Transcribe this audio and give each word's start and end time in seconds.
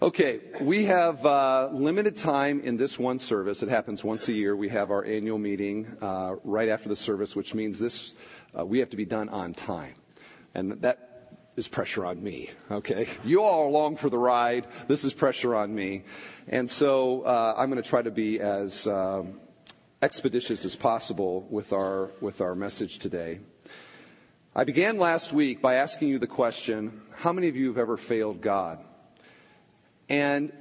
Okay, 0.00 0.38
we 0.60 0.84
have 0.84 1.26
uh, 1.26 1.70
limited 1.72 2.16
time 2.16 2.60
in 2.60 2.76
this 2.76 3.00
one 3.00 3.18
service. 3.18 3.64
It 3.64 3.68
happens 3.68 4.04
once 4.04 4.28
a 4.28 4.32
year. 4.32 4.54
We 4.54 4.68
have 4.68 4.92
our 4.92 5.04
annual 5.04 5.38
meeting 5.38 5.88
uh, 6.00 6.36
right 6.44 6.68
after 6.68 6.88
the 6.88 6.94
service, 6.94 7.34
which 7.34 7.52
means 7.52 7.80
this 7.80 8.14
uh, 8.56 8.64
we 8.64 8.78
have 8.78 8.90
to 8.90 8.96
be 8.96 9.04
done 9.04 9.28
on 9.28 9.54
time, 9.54 9.96
and 10.54 10.80
that 10.82 11.34
is 11.56 11.66
pressure 11.66 12.06
on 12.06 12.22
me. 12.22 12.48
Okay, 12.70 13.08
you 13.24 13.42
all 13.42 13.64
are 13.64 13.66
along 13.66 13.96
for 13.96 14.08
the 14.08 14.18
ride. 14.18 14.68
This 14.86 15.02
is 15.02 15.12
pressure 15.12 15.56
on 15.56 15.74
me, 15.74 16.04
and 16.46 16.70
so 16.70 17.22
uh, 17.22 17.54
I'm 17.56 17.68
going 17.68 17.82
to 17.82 17.88
try 17.88 18.02
to 18.02 18.12
be 18.12 18.38
as 18.38 18.86
um, 18.86 19.40
expeditious 20.00 20.64
as 20.64 20.76
possible 20.76 21.44
with 21.50 21.72
our 21.72 22.12
with 22.20 22.40
our 22.40 22.54
message 22.54 23.00
today. 23.00 23.40
I 24.54 24.62
began 24.62 24.98
last 24.98 25.32
week 25.32 25.60
by 25.60 25.74
asking 25.74 26.06
you 26.06 26.20
the 26.20 26.28
question: 26.28 27.02
How 27.16 27.32
many 27.32 27.48
of 27.48 27.56
you 27.56 27.66
have 27.66 27.78
ever 27.78 27.96
failed 27.96 28.40
God? 28.40 28.84
And 30.08 30.52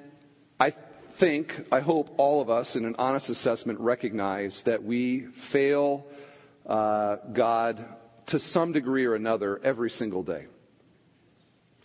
I 0.59 0.71
think, 0.71 1.65
I 1.71 1.79
hope 1.79 2.13
all 2.17 2.41
of 2.41 2.49
us 2.49 2.75
in 2.75 2.85
an 2.85 2.95
honest 2.99 3.29
assessment 3.29 3.79
recognize 3.79 4.63
that 4.63 4.83
we 4.83 5.21
fail 5.21 6.05
uh, 6.65 7.17
God 7.31 7.85
to 8.27 8.39
some 8.39 8.71
degree 8.71 9.05
or 9.05 9.15
another 9.15 9.59
every 9.63 9.89
single 9.89 10.23
day. 10.23 10.47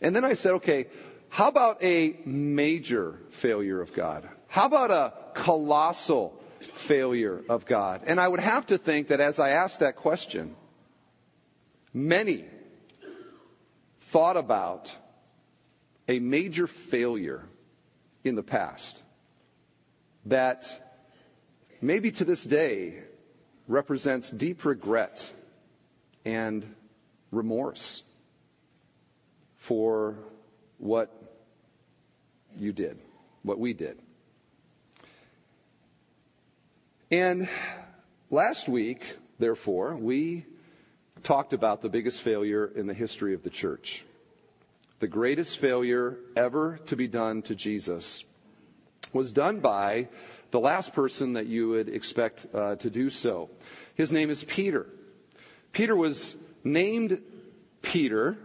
And 0.01 0.15
then 0.15 0.25
I 0.25 0.35
said, 0.35 0.53
okay, 0.55 0.87
how 1.29 1.49
about 1.49 1.83
a 1.83 2.17
major 2.27 3.21
failure 3.31 3.81
of 3.81 3.95
God? 3.95 4.29
How 4.49 4.67
about 4.67 4.91
a 4.91 5.15
colossal 5.35 6.39
failure 6.75 7.43
of 7.49 7.65
God? 7.65 8.03
And 8.07 8.21
I 8.21 8.29
would 8.29 8.41
have 8.41 8.67
to 8.67 8.77
think 8.77 9.09
that 9.09 9.21
as 9.21 9.39
I 9.39 9.51
asked 9.51 9.81
that 9.81 9.97
question, 9.97 10.57
many 11.95 12.45
thought 14.01 14.37
about 14.37 14.95
a 16.09 16.19
major 16.19 16.67
failure 16.67 17.49
in 18.25 18.35
the 18.35 18.43
past 18.43 19.03
that 20.27 20.95
maybe 21.81 22.11
to 22.13 22.25
this 22.25 22.45
day 22.45 23.03
represents 23.67 24.31
deep 24.31 24.65
regret 24.65 25.33
and 26.25 26.75
remorse 27.31 28.03
for 29.57 30.17
what 30.79 31.11
you 32.57 32.73
did, 32.73 32.99
what 33.43 33.59
we 33.59 33.73
did. 33.73 33.99
And 37.11 37.49
last 38.31 38.69
week, 38.69 39.17
therefore, 39.39 39.97
we 39.97 40.47
talked 41.23 41.53
about 41.53 41.83
the 41.83 41.89
biggest 41.89 42.23
failure 42.23 42.67
in 42.67 42.87
the 42.87 42.95
history 42.95 43.35
of 43.35 43.43
the 43.43 43.51
church 43.51 44.05
the 45.03 45.09
greatest 45.09 45.59
failure 45.59 46.17
ever 46.37 46.79
to 46.87 46.95
be 46.95 47.09
done 47.09 47.43
to 47.43 47.57
Jesus 47.57 48.23
was 49.13 49.33
done 49.33 49.59
by 49.59 50.07
the 50.53 50.61
last 50.61 50.93
person 50.93 51.33
that 51.33 51.47
you 51.47 51.71
would 51.71 51.89
expect 51.89 52.47
uh, 52.55 52.77
to 52.77 52.89
do 52.89 53.11
so. 53.11 53.51
His 53.97 54.13
name 54.13 54.31
is 54.31 54.45
Peter. 54.45 54.87
Peter 55.73 55.97
was 55.97 56.37
named 56.63 57.21
Peter 57.83 58.39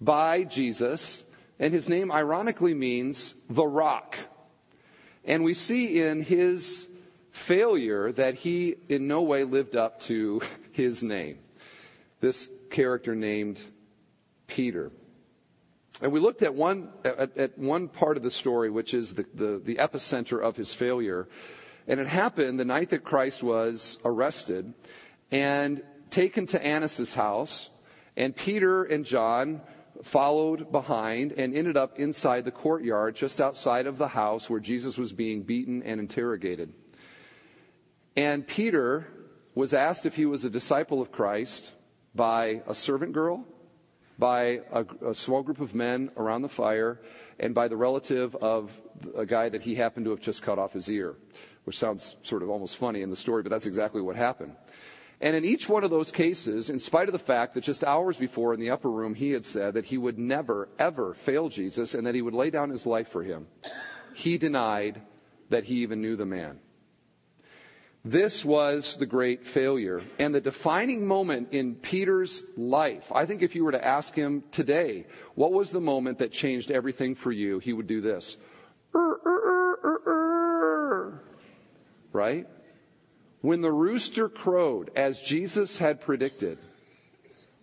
by 0.00 0.42
Jesus, 0.42 1.22
and 1.60 1.72
his 1.72 1.88
name 1.88 2.10
ironically 2.10 2.74
means 2.74 3.34
the 3.48 3.64
rock. 3.64 4.16
And 5.24 5.44
we 5.44 5.54
see 5.54 6.02
in 6.02 6.20
his 6.20 6.88
failure 7.30 8.10
that 8.10 8.34
he 8.34 8.74
in 8.88 9.06
no 9.06 9.22
way 9.22 9.44
lived 9.44 9.76
up 9.76 10.00
to 10.00 10.42
his 10.72 11.04
name. 11.04 11.38
This 12.18 12.50
character 12.70 13.14
named 13.14 13.60
Peter. 14.48 14.90
And 16.02 16.10
we 16.10 16.18
looked 16.18 16.42
at 16.42 16.52
one, 16.52 16.88
at, 17.04 17.38
at 17.38 17.56
one 17.56 17.86
part 17.86 18.16
of 18.16 18.24
the 18.24 18.30
story, 18.30 18.70
which 18.70 18.92
is 18.92 19.14
the, 19.14 19.24
the, 19.34 19.62
the 19.64 19.76
epicenter 19.76 20.42
of 20.42 20.56
his 20.56 20.74
failure. 20.74 21.28
And 21.86 22.00
it 22.00 22.08
happened 22.08 22.58
the 22.58 22.64
night 22.64 22.90
that 22.90 23.04
Christ 23.04 23.42
was 23.42 23.98
arrested 24.04 24.74
and 25.30 25.80
taken 26.10 26.46
to 26.46 26.62
Annas' 26.62 27.14
house. 27.14 27.70
And 28.16 28.34
Peter 28.34 28.82
and 28.82 29.04
John 29.04 29.62
followed 30.02 30.72
behind 30.72 31.32
and 31.32 31.54
ended 31.54 31.76
up 31.76 32.00
inside 32.00 32.44
the 32.44 32.50
courtyard 32.50 33.14
just 33.14 33.40
outside 33.40 33.86
of 33.86 33.96
the 33.96 34.08
house 34.08 34.50
where 34.50 34.58
Jesus 34.58 34.98
was 34.98 35.12
being 35.12 35.44
beaten 35.44 35.84
and 35.84 36.00
interrogated. 36.00 36.72
And 38.16 38.44
Peter 38.44 39.06
was 39.54 39.72
asked 39.72 40.04
if 40.04 40.16
he 40.16 40.26
was 40.26 40.44
a 40.44 40.50
disciple 40.50 41.00
of 41.00 41.12
Christ 41.12 41.70
by 42.12 42.62
a 42.66 42.74
servant 42.74 43.12
girl 43.12 43.46
by 44.22 44.60
a, 44.70 44.86
a, 45.04 45.12
small 45.12 45.42
group 45.42 45.60
of 45.60 45.74
men 45.74 46.08
around 46.16 46.42
the 46.42 46.48
fire 46.48 47.00
and 47.40 47.56
by 47.56 47.66
the 47.66 47.76
relative 47.76 48.36
of 48.36 48.70
a 49.16 49.26
guy 49.26 49.48
that 49.48 49.62
he 49.62 49.74
happened 49.74 50.04
to 50.04 50.12
have 50.12 50.20
just 50.20 50.42
cut 50.42 50.60
off 50.60 50.72
his 50.72 50.88
ear, 50.88 51.16
which 51.64 51.76
sounds 51.76 52.14
sort 52.22 52.44
of 52.44 52.48
almost 52.48 52.76
funny 52.76 53.02
in 53.02 53.10
the 53.10 53.16
story, 53.16 53.42
but 53.42 53.50
that's 53.50 53.66
exactly 53.66 54.00
what 54.00 54.14
happened. 54.14 54.54
And 55.20 55.34
in 55.34 55.44
each 55.44 55.68
one 55.68 55.82
of 55.82 55.90
those 55.90 56.12
cases, 56.12 56.70
in 56.70 56.78
spite 56.78 57.08
of 57.08 57.12
the 57.12 57.18
fact 57.18 57.54
that 57.54 57.64
just 57.64 57.82
hours 57.82 58.16
before 58.16 58.54
in 58.54 58.60
the 58.60 58.70
upper 58.70 58.88
room 58.88 59.16
he 59.16 59.32
had 59.32 59.44
said 59.44 59.74
that 59.74 59.86
he 59.86 59.98
would 59.98 60.20
never, 60.20 60.68
ever 60.78 61.14
fail 61.14 61.48
Jesus 61.48 61.92
and 61.92 62.06
that 62.06 62.14
he 62.14 62.22
would 62.22 62.32
lay 62.32 62.48
down 62.48 62.70
his 62.70 62.86
life 62.86 63.08
for 63.08 63.24
him, 63.24 63.48
he 64.14 64.38
denied 64.38 65.02
that 65.48 65.64
he 65.64 65.82
even 65.82 66.00
knew 66.00 66.14
the 66.14 66.26
man. 66.26 66.60
This 68.04 68.44
was 68.44 68.96
the 68.96 69.06
great 69.06 69.46
failure. 69.46 70.02
And 70.18 70.34
the 70.34 70.40
defining 70.40 71.06
moment 71.06 71.52
in 71.52 71.76
Peter's 71.76 72.42
life, 72.56 73.12
I 73.14 73.26
think 73.26 73.42
if 73.42 73.54
you 73.54 73.64
were 73.64 73.72
to 73.72 73.84
ask 73.84 74.14
him 74.14 74.42
today, 74.50 75.06
what 75.36 75.52
was 75.52 75.70
the 75.70 75.80
moment 75.80 76.18
that 76.18 76.32
changed 76.32 76.72
everything 76.72 77.14
for 77.14 77.30
you, 77.30 77.60
he 77.60 77.72
would 77.72 77.86
do 77.86 78.00
this. 78.00 78.38
Er, 78.94 79.20
er, 79.24 80.00
er, 80.06 81.22
right? 82.12 82.48
When 83.40 83.60
the 83.60 83.72
rooster 83.72 84.28
crowed, 84.28 84.90
as 84.96 85.20
Jesus 85.20 85.78
had 85.78 86.00
predicted, 86.00 86.58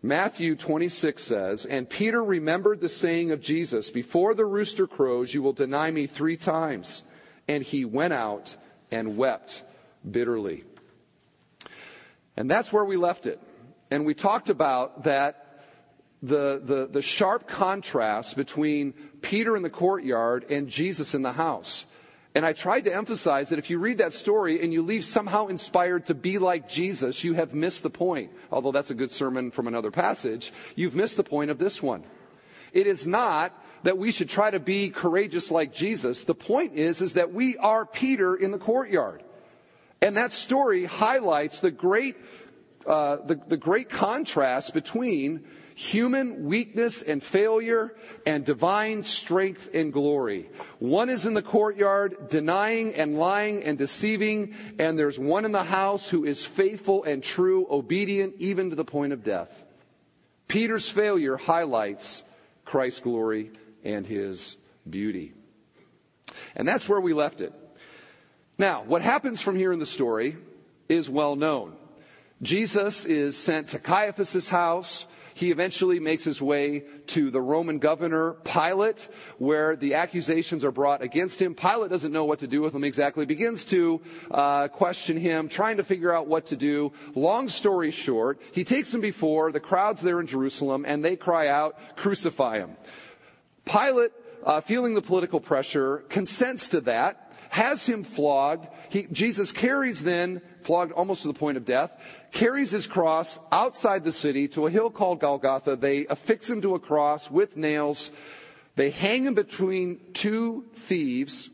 Matthew 0.01 0.55
26 0.55 1.21
says, 1.21 1.65
And 1.65 1.89
Peter 1.89 2.23
remembered 2.23 2.79
the 2.79 2.87
saying 2.87 3.31
of 3.31 3.41
Jesus, 3.41 3.89
Before 3.89 4.33
the 4.33 4.45
rooster 4.45 4.87
crows, 4.87 5.33
you 5.33 5.43
will 5.43 5.51
deny 5.51 5.91
me 5.91 6.07
three 6.07 6.37
times. 6.37 7.03
And 7.49 7.61
he 7.61 7.83
went 7.83 8.13
out 8.13 8.55
and 8.89 9.17
wept 9.17 9.63
bitterly. 10.09 10.63
And 12.37 12.49
that's 12.49 12.71
where 12.71 12.85
we 12.85 12.97
left 12.97 13.25
it. 13.27 13.39
And 13.91 14.05
we 14.05 14.13
talked 14.13 14.49
about 14.49 15.03
that 15.03 15.45
the, 16.21 16.61
the, 16.63 16.87
the 16.91 17.01
sharp 17.01 17.47
contrast 17.47 18.35
between 18.35 18.93
Peter 19.21 19.55
in 19.55 19.63
the 19.63 19.69
courtyard 19.69 20.45
and 20.49 20.67
Jesus 20.67 21.13
in 21.13 21.21
the 21.21 21.33
house. 21.33 21.85
And 22.35 22.45
I 22.45 22.53
tried 22.53 22.83
to 22.85 22.95
emphasize 22.95 23.49
that 23.49 23.59
if 23.59 23.69
you 23.69 23.79
read 23.79 23.97
that 23.97 24.13
story 24.13 24.61
and 24.61 24.71
you 24.71 24.83
leave 24.83 25.03
somehow 25.03 25.47
inspired 25.47 26.05
to 26.07 26.13
be 26.13 26.37
like 26.37 26.69
Jesus, 26.69 27.23
you 27.23 27.33
have 27.33 27.53
missed 27.53 27.83
the 27.83 27.89
point. 27.89 28.31
Although 28.51 28.71
that's 28.71 28.91
a 28.91 28.95
good 28.95 29.11
sermon 29.11 29.49
from 29.49 29.67
another 29.67 29.91
passage, 29.91 30.53
you've 30.75 30.95
missed 30.95 31.17
the 31.17 31.23
point 31.23 31.49
of 31.49 31.57
this 31.57 31.81
one. 31.81 32.03
It 32.71 32.85
is 32.85 33.07
not 33.07 33.53
that 33.83 33.97
we 33.97 34.11
should 34.11 34.29
try 34.29 34.51
to 34.51 34.59
be 34.59 34.89
courageous 34.89 35.49
like 35.49 35.73
Jesus. 35.73 36.23
The 36.25 36.35
point 36.35 36.73
is, 36.75 37.01
is 37.01 37.13
that 37.13 37.33
we 37.33 37.57
are 37.57 37.85
Peter 37.85 38.35
in 38.35 38.51
the 38.51 38.59
courtyard. 38.59 39.23
And 40.01 40.17
that 40.17 40.31
story 40.31 40.85
highlights 40.85 41.59
the 41.59 41.71
great, 41.71 42.15
uh, 42.87 43.17
the, 43.25 43.35
the 43.35 43.57
great 43.57 43.89
contrast 43.89 44.73
between 44.73 45.45
human 45.75 46.43
weakness 46.45 47.01
and 47.01 47.23
failure 47.23 47.95
and 48.25 48.43
divine 48.43 49.01
strength 49.01 49.69
and 49.73 49.93
glory. 49.93 50.49
One 50.79 51.09
is 51.09 51.25
in 51.25 51.33
the 51.33 51.41
courtyard 51.41 52.29
denying 52.29 52.95
and 52.95 53.17
lying 53.17 53.63
and 53.63 53.77
deceiving, 53.77 54.55
and 54.77 54.99
there's 54.99 55.17
one 55.17 55.45
in 55.45 55.53
the 55.53 55.63
house 55.63 56.09
who 56.09 56.25
is 56.25 56.45
faithful 56.45 57.05
and 57.05 57.23
true, 57.23 57.65
obedient 57.69 58.35
even 58.39 58.71
to 58.71 58.75
the 58.75 58.83
point 58.83 59.13
of 59.13 59.23
death. 59.23 59.63
Peter's 60.49 60.89
failure 60.89 61.37
highlights 61.37 62.23
Christ's 62.65 62.99
glory 62.99 63.51
and 63.83 64.05
his 64.05 64.57
beauty. 64.89 65.33
And 66.55 66.67
that's 66.67 66.89
where 66.89 66.99
we 66.99 67.13
left 67.13 67.39
it. 67.39 67.53
Now, 68.59 68.83
what 68.83 69.01
happens 69.01 69.41
from 69.41 69.55
here 69.55 69.71
in 69.71 69.79
the 69.79 69.85
story 69.85 70.35
is 70.89 71.09
well 71.09 71.37
known. 71.37 71.77
Jesus 72.41 73.05
is 73.05 73.37
sent 73.37 73.69
to 73.69 73.79
Caiaphas' 73.79 74.49
house. 74.49 75.07
He 75.33 75.49
eventually 75.51 76.01
makes 76.01 76.25
his 76.25 76.41
way 76.41 76.83
to 77.07 77.31
the 77.31 77.39
Roman 77.39 77.79
governor, 77.79 78.33
Pilate, 78.43 79.07
where 79.37 79.77
the 79.77 79.93
accusations 79.93 80.65
are 80.65 80.73
brought 80.73 81.01
against 81.01 81.41
him. 81.41 81.55
Pilate 81.55 81.89
doesn't 81.89 82.11
know 82.11 82.25
what 82.25 82.39
to 82.39 82.47
do 82.47 82.61
with 82.61 82.75
him 82.75 82.83
exactly, 82.83 83.25
begins 83.25 83.63
to 83.65 84.01
uh, 84.29 84.67
question 84.67 85.15
him, 85.15 85.47
trying 85.47 85.77
to 85.77 85.83
figure 85.85 86.13
out 86.13 86.27
what 86.27 86.47
to 86.47 86.57
do. 86.57 86.91
Long 87.15 87.47
story 87.47 87.91
short, 87.91 88.41
he 88.51 88.65
takes 88.65 88.93
him 88.93 88.99
before 88.99 89.53
the 89.53 89.61
crowds 89.61 90.01
there 90.01 90.19
in 90.19 90.27
Jerusalem, 90.27 90.83
and 90.85 91.03
they 91.03 91.15
cry 91.15 91.47
out, 91.47 91.77
crucify 91.95 92.57
him. 92.57 92.75
Pilate, 93.63 94.11
uh, 94.43 94.59
feeling 94.59 94.95
the 94.95 95.01
political 95.01 95.39
pressure, 95.39 95.99
consents 96.09 96.67
to 96.69 96.81
that 96.81 97.28
has 97.49 97.85
him 97.85 98.03
flogged. 98.03 98.67
He, 98.89 99.07
Jesus 99.11 99.51
carries 99.51 100.03
then, 100.03 100.41
flogged 100.61 100.91
almost 100.93 101.23
to 101.23 101.27
the 101.27 101.33
point 101.33 101.57
of 101.57 101.65
death, 101.65 101.91
carries 102.31 102.71
his 102.71 102.87
cross 102.87 103.39
outside 103.51 104.03
the 104.03 104.11
city 104.11 104.47
to 104.49 104.67
a 104.67 104.69
hill 104.69 104.89
called 104.89 105.19
Golgotha. 105.19 105.75
They 105.75 106.05
affix 106.07 106.49
him 106.49 106.61
to 106.61 106.75
a 106.75 106.79
cross 106.79 107.29
with 107.29 107.57
nails. 107.57 108.11
They 108.75 108.91
hang 108.91 109.25
him 109.25 109.33
between 109.33 109.99
two 110.13 110.65
thieves, 110.73 111.49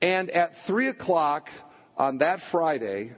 and 0.00 0.30
at 0.30 0.58
three 0.58 0.88
o'clock 0.88 1.50
on 1.96 2.18
that 2.18 2.40
Friday, 2.40 3.12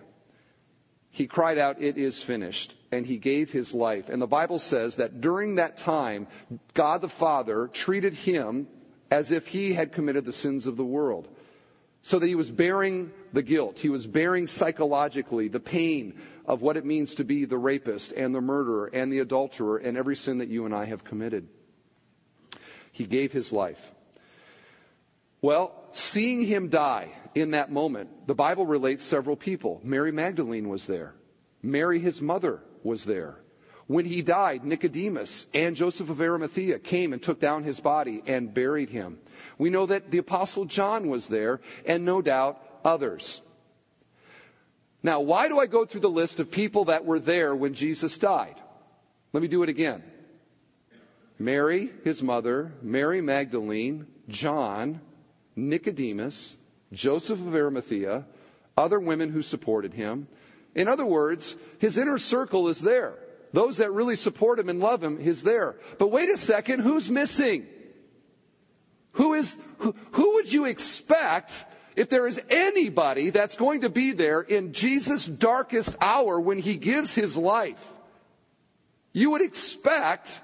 he 1.11 1.27
cried 1.27 1.59
out, 1.59 1.81
It 1.81 1.99
is 1.99 2.23
finished. 2.23 2.75
And 2.91 3.05
he 3.05 3.19
gave 3.19 3.53
his 3.53 3.75
life. 3.75 4.09
And 4.09 4.23
the 4.23 4.27
Bible 4.27 4.59
says 4.59 4.97
that 4.97 5.21
during 5.21 5.57
that 5.57 5.77
time, 5.77 6.27
God 6.73 7.03
the 7.03 7.09
Father 7.09 7.69
treated 7.69 8.15
him 8.15 8.67
as 9.11 9.31
if 9.31 9.49
he 9.49 9.75
had 9.75 9.93
committed 9.93 10.25
the 10.25 10.33
sins 10.33 10.67
of 10.67 10.79
the 10.79 10.85
world. 10.85 11.29
So 12.03 12.19
that 12.19 12.27
he 12.27 12.35
was 12.35 12.51
bearing 12.51 13.13
the 13.33 13.43
guilt. 13.43 13.79
He 13.79 13.89
was 13.89 14.07
bearing 14.07 14.47
psychologically 14.47 15.49
the 15.49 15.61
pain 15.61 16.19
of 16.47 16.63
what 16.63 16.77
it 16.77 16.85
means 16.85 17.17
to 17.17 17.25
be 17.25 17.45
the 17.45 17.59
rapist 17.59 18.13
and 18.13 18.35
the 18.35 18.41
murderer 18.41 18.89
and 18.93 19.13
the 19.13 19.19
adulterer 19.19 19.77
and 19.77 19.99
every 19.99 20.17
sin 20.17 20.39
that 20.39 20.49
you 20.49 20.65
and 20.65 20.75
I 20.75 20.87
have 20.87 21.05
committed. 21.05 21.49
He 22.93 23.05
gave 23.05 23.33
his 23.33 23.53
life. 23.53 23.93
Well, 25.41 25.75
seeing 25.93 26.45
him 26.45 26.69
die 26.69 27.13
in 27.35 27.53
that 27.53 27.71
moment, 27.71 28.27
the 28.27 28.35
Bible 28.35 28.67
relates 28.67 29.05
several 29.05 29.37
people. 29.37 29.81
Mary 29.85 30.11
Magdalene 30.11 30.69
was 30.69 30.87
there. 30.87 31.15
Mary, 31.63 31.99
his 31.99 32.23
mother, 32.23 32.63
was 32.83 33.05
there. 33.05 33.41
When 33.89 34.05
he 34.05 34.21
died, 34.21 34.65
Nicodemus 34.65 35.49
and 35.55 35.75
Joseph 35.75 36.11
of 36.11 36.21
Arimathea 36.21 36.79
came 36.79 37.15
and 37.15 37.23
took 37.23 37.41
down 37.41 37.65
his 37.65 37.81
body 37.81 38.23
and 38.27 38.53
buried 38.53 38.91
him. 38.91 39.19
We 39.57 39.71
know 39.71 39.87
that 39.87 40.11
the 40.11 40.19
Apostle 40.19 40.67
John 40.67 41.09
was 41.09 41.29
there, 41.29 41.61
and 41.87 42.05
no 42.05 42.21
doubt 42.21 42.63
others. 42.85 43.41
Now, 45.03 45.21
why 45.21 45.49
do 45.49 45.59
I 45.59 45.67
go 45.67 45.87
through 45.87 46.03
the 46.03 46.11
list 46.11 46.39
of 46.39 46.51
people 46.51 46.85
that 46.85 47.07
were 47.07 47.19
there 47.19 47.57
when 47.57 47.73
Jesus 47.73 48.19
died? 48.19 48.57
Let 49.33 49.43
me 49.43 49.49
do 49.49 49.63
it 49.63 49.71
again. 49.71 50.03
Mary, 51.39 51.91
his 52.05 52.23
mother, 52.23 52.73
Mary 52.83 53.23
Magdalene, 53.23 54.07
John, 54.29 55.01
Nicodemus, 55.57 56.59
Joseph 56.93 57.39
of 57.39 57.55
Arimathea, 57.55 58.27
other 58.77 59.01
women 59.01 59.31
who 59.31 59.41
supported 59.41 59.95
him. 59.95 60.29
In 60.75 60.89
other 60.89 61.07
words, 61.07 61.57
his 61.79 61.97
inner 61.97 62.19
circle 62.19 62.69
is 62.69 62.81
there. 62.83 63.15
Those 63.53 63.79
that 63.79 63.91
really 63.93 64.17
support 64.17 64.59
him 64.59 64.69
and 64.69 64.81
love 64.81 65.03
him 65.03 65.19
he's 65.19 65.43
there. 65.43 65.77
But 65.99 66.11
wait 66.11 66.29
a 66.29 66.37
second, 66.37 66.81
who's 66.81 67.11
missing? 67.11 67.67
Who 69.13 69.35
is, 69.35 69.59
who, 69.79 69.95
who 70.13 70.35
would 70.35 70.53
you 70.53 70.65
expect 70.67 71.65
if 71.97 72.09
there 72.09 72.27
is 72.27 72.41
anybody 72.51 73.31
that's 73.31 73.57
going 73.57 73.81
to 73.81 73.89
be 73.89 74.13
there 74.13 74.41
in 74.41 74.73
Jesus' 74.73 75.27
darkest 75.27 75.97
hour 76.01 76.41
when 76.41 76.59
he 76.59 76.77
gives 76.77 77.15
his 77.15 77.37
life? 77.37 77.93
You 79.13 79.31
would 79.31 79.43
expect 79.43 80.41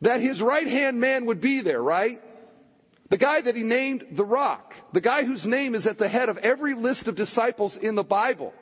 that 0.00 0.20
his 0.20 0.42
right 0.42 0.66
hand 0.66 1.00
man 1.00 1.26
would 1.26 1.40
be 1.40 1.60
there, 1.60 1.82
right? 1.82 2.20
The 3.10 3.18
guy 3.18 3.42
that 3.42 3.54
he 3.54 3.62
named 3.62 4.06
the 4.12 4.24
rock. 4.24 4.74
The 4.92 5.00
guy 5.00 5.24
whose 5.24 5.46
name 5.46 5.74
is 5.74 5.86
at 5.86 5.98
the 5.98 6.08
head 6.08 6.28
of 6.28 6.38
every 6.38 6.74
list 6.74 7.06
of 7.06 7.14
disciples 7.14 7.76
in 7.76 7.94
the 7.94 8.02
Bible. 8.02 8.54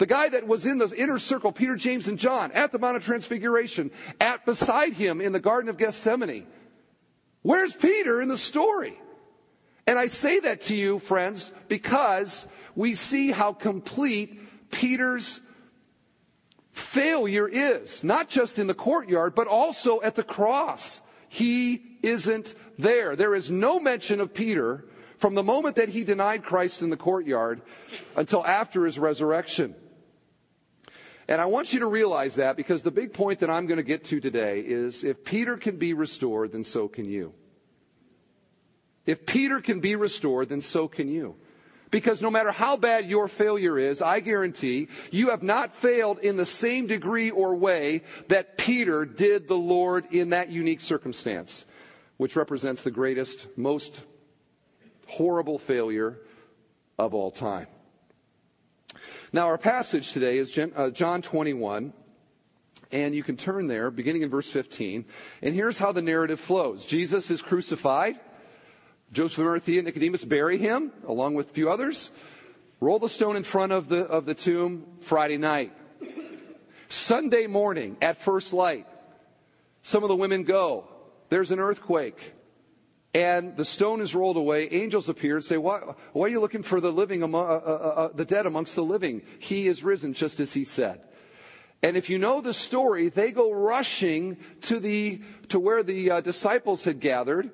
The 0.00 0.06
guy 0.06 0.30
that 0.30 0.46
was 0.46 0.64
in 0.64 0.78
the 0.78 0.90
inner 0.96 1.18
circle, 1.18 1.52
Peter, 1.52 1.76
James, 1.76 2.08
and 2.08 2.18
John, 2.18 2.50
at 2.52 2.72
the 2.72 2.78
Mount 2.78 2.96
of 2.96 3.04
Transfiguration, 3.04 3.90
at 4.18 4.46
beside 4.46 4.94
him 4.94 5.20
in 5.20 5.32
the 5.32 5.40
Garden 5.40 5.68
of 5.68 5.76
Gethsemane. 5.76 6.46
Where's 7.42 7.76
Peter 7.76 8.22
in 8.22 8.28
the 8.28 8.38
story? 8.38 8.98
And 9.86 9.98
I 9.98 10.06
say 10.06 10.40
that 10.40 10.62
to 10.62 10.76
you, 10.76 11.00
friends, 11.00 11.52
because 11.68 12.48
we 12.74 12.94
see 12.94 13.30
how 13.30 13.52
complete 13.52 14.70
Peter's 14.70 15.42
failure 16.72 17.46
is, 17.46 18.02
not 18.02 18.30
just 18.30 18.58
in 18.58 18.68
the 18.68 18.74
courtyard, 18.74 19.34
but 19.34 19.48
also 19.48 20.00
at 20.00 20.14
the 20.14 20.22
cross. 20.22 21.02
He 21.28 21.98
isn't 22.02 22.54
there. 22.78 23.16
There 23.16 23.34
is 23.34 23.50
no 23.50 23.78
mention 23.78 24.22
of 24.22 24.32
Peter 24.32 24.86
from 25.18 25.34
the 25.34 25.42
moment 25.42 25.76
that 25.76 25.90
he 25.90 26.04
denied 26.04 26.42
Christ 26.42 26.80
in 26.80 26.88
the 26.88 26.96
courtyard 26.96 27.60
until 28.16 28.42
after 28.46 28.86
his 28.86 28.98
resurrection. 28.98 29.74
And 31.30 31.40
I 31.40 31.46
want 31.46 31.72
you 31.72 31.78
to 31.80 31.86
realize 31.86 32.34
that 32.34 32.56
because 32.56 32.82
the 32.82 32.90
big 32.90 33.14
point 33.14 33.38
that 33.38 33.48
I'm 33.48 33.66
going 33.66 33.78
to 33.78 33.84
get 33.84 34.04
to 34.06 34.20
today 34.20 34.60
is 34.60 35.04
if 35.04 35.24
Peter 35.24 35.56
can 35.56 35.76
be 35.76 35.94
restored, 35.94 36.52
then 36.52 36.64
so 36.64 36.88
can 36.88 37.04
you. 37.06 37.32
If 39.06 39.24
Peter 39.24 39.60
can 39.60 39.80
be 39.80 39.94
restored, 39.96 40.48
then 40.48 40.60
so 40.60 40.88
can 40.88 41.08
you. 41.08 41.36
Because 41.92 42.20
no 42.20 42.30
matter 42.30 42.50
how 42.50 42.76
bad 42.76 43.06
your 43.06 43.28
failure 43.28 43.78
is, 43.78 44.02
I 44.02 44.20
guarantee 44.20 44.88
you 45.10 45.30
have 45.30 45.42
not 45.42 45.72
failed 45.72 46.18
in 46.18 46.36
the 46.36 46.44
same 46.44 46.86
degree 46.86 47.30
or 47.30 47.54
way 47.54 48.02
that 48.28 48.58
Peter 48.58 49.04
did 49.04 49.48
the 49.48 49.56
Lord 49.56 50.06
in 50.12 50.30
that 50.30 50.50
unique 50.50 50.80
circumstance 50.80 51.64
which 52.20 52.36
represents 52.36 52.82
the 52.82 52.90
greatest, 52.90 53.46
most 53.56 54.02
horrible 55.06 55.58
failure 55.58 56.18
of 56.98 57.14
all 57.14 57.30
time. 57.30 57.66
Now, 59.32 59.46
our 59.46 59.58
passage 59.58 60.10
today 60.12 60.38
is 60.38 60.58
uh, 60.58 60.90
John 60.90 61.22
21, 61.22 61.92
and 62.90 63.14
you 63.14 63.22
can 63.22 63.36
turn 63.36 63.68
there, 63.68 63.92
beginning 63.92 64.22
in 64.22 64.28
verse 64.28 64.50
15. 64.50 65.04
And 65.40 65.54
here's 65.54 65.78
how 65.78 65.92
the 65.92 66.02
narrative 66.02 66.40
flows 66.40 66.84
Jesus 66.84 67.30
is 67.30 67.40
crucified. 67.40 68.18
Joseph 69.12 69.38
and 69.38 69.46
Arimathea 69.46 69.78
and 69.78 69.86
Nicodemus 69.86 70.24
bury 70.24 70.58
him, 70.58 70.92
along 71.06 71.34
with 71.34 71.50
a 71.50 71.52
few 71.52 71.70
others. 71.70 72.10
Roll 72.80 72.98
the 72.98 73.08
stone 73.08 73.36
in 73.36 73.44
front 73.44 73.70
of 73.70 73.88
the, 73.88 74.02
of 74.02 74.26
the 74.26 74.34
tomb 74.34 74.86
Friday 75.00 75.36
night. 75.36 75.72
Sunday 76.88 77.46
morning 77.46 77.96
at 78.02 78.20
first 78.20 78.52
light, 78.52 78.86
some 79.82 80.02
of 80.02 80.08
the 80.08 80.16
women 80.16 80.42
go 80.42 80.88
there's 81.28 81.52
an 81.52 81.60
earthquake. 81.60 82.34
And 83.12 83.56
the 83.56 83.64
stone 83.64 84.00
is 84.00 84.14
rolled 84.14 84.36
away. 84.36 84.68
Angels 84.70 85.08
appear 85.08 85.36
and 85.36 85.44
say, 85.44 85.56
why, 85.56 85.80
why 86.12 86.26
are 86.26 86.28
you 86.28 86.40
looking 86.40 86.62
for 86.62 86.80
the 86.80 86.92
living 86.92 87.22
among, 87.22 87.44
uh, 87.44 87.54
uh, 87.54 87.54
uh, 87.56 88.08
the 88.14 88.24
dead 88.24 88.46
amongst 88.46 88.76
the 88.76 88.84
living? 88.84 89.22
He 89.40 89.66
is 89.66 89.82
risen, 89.82 90.14
just 90.14 90.38
as 90.38 90.52
he 90.52 90.64
said. 90.64 91.00
And 91.82 91.96
if 91.96 92.10
you 92.10 92.18
know 92.18 92.40
the 92.40 92.54
story, 92.54 93.08
they 93.08 93.32
go 93.32 93.52
rushing 93.52 94.36
to 94.62 94.78
the 94.78 95.22
to 95.48 95.58
where 95.58 95.82
the 95.82 96.10
uh, 96.10 96.20
disciples 96.20 96.84
had 96.84 97.00
gathered, 97.00 97.50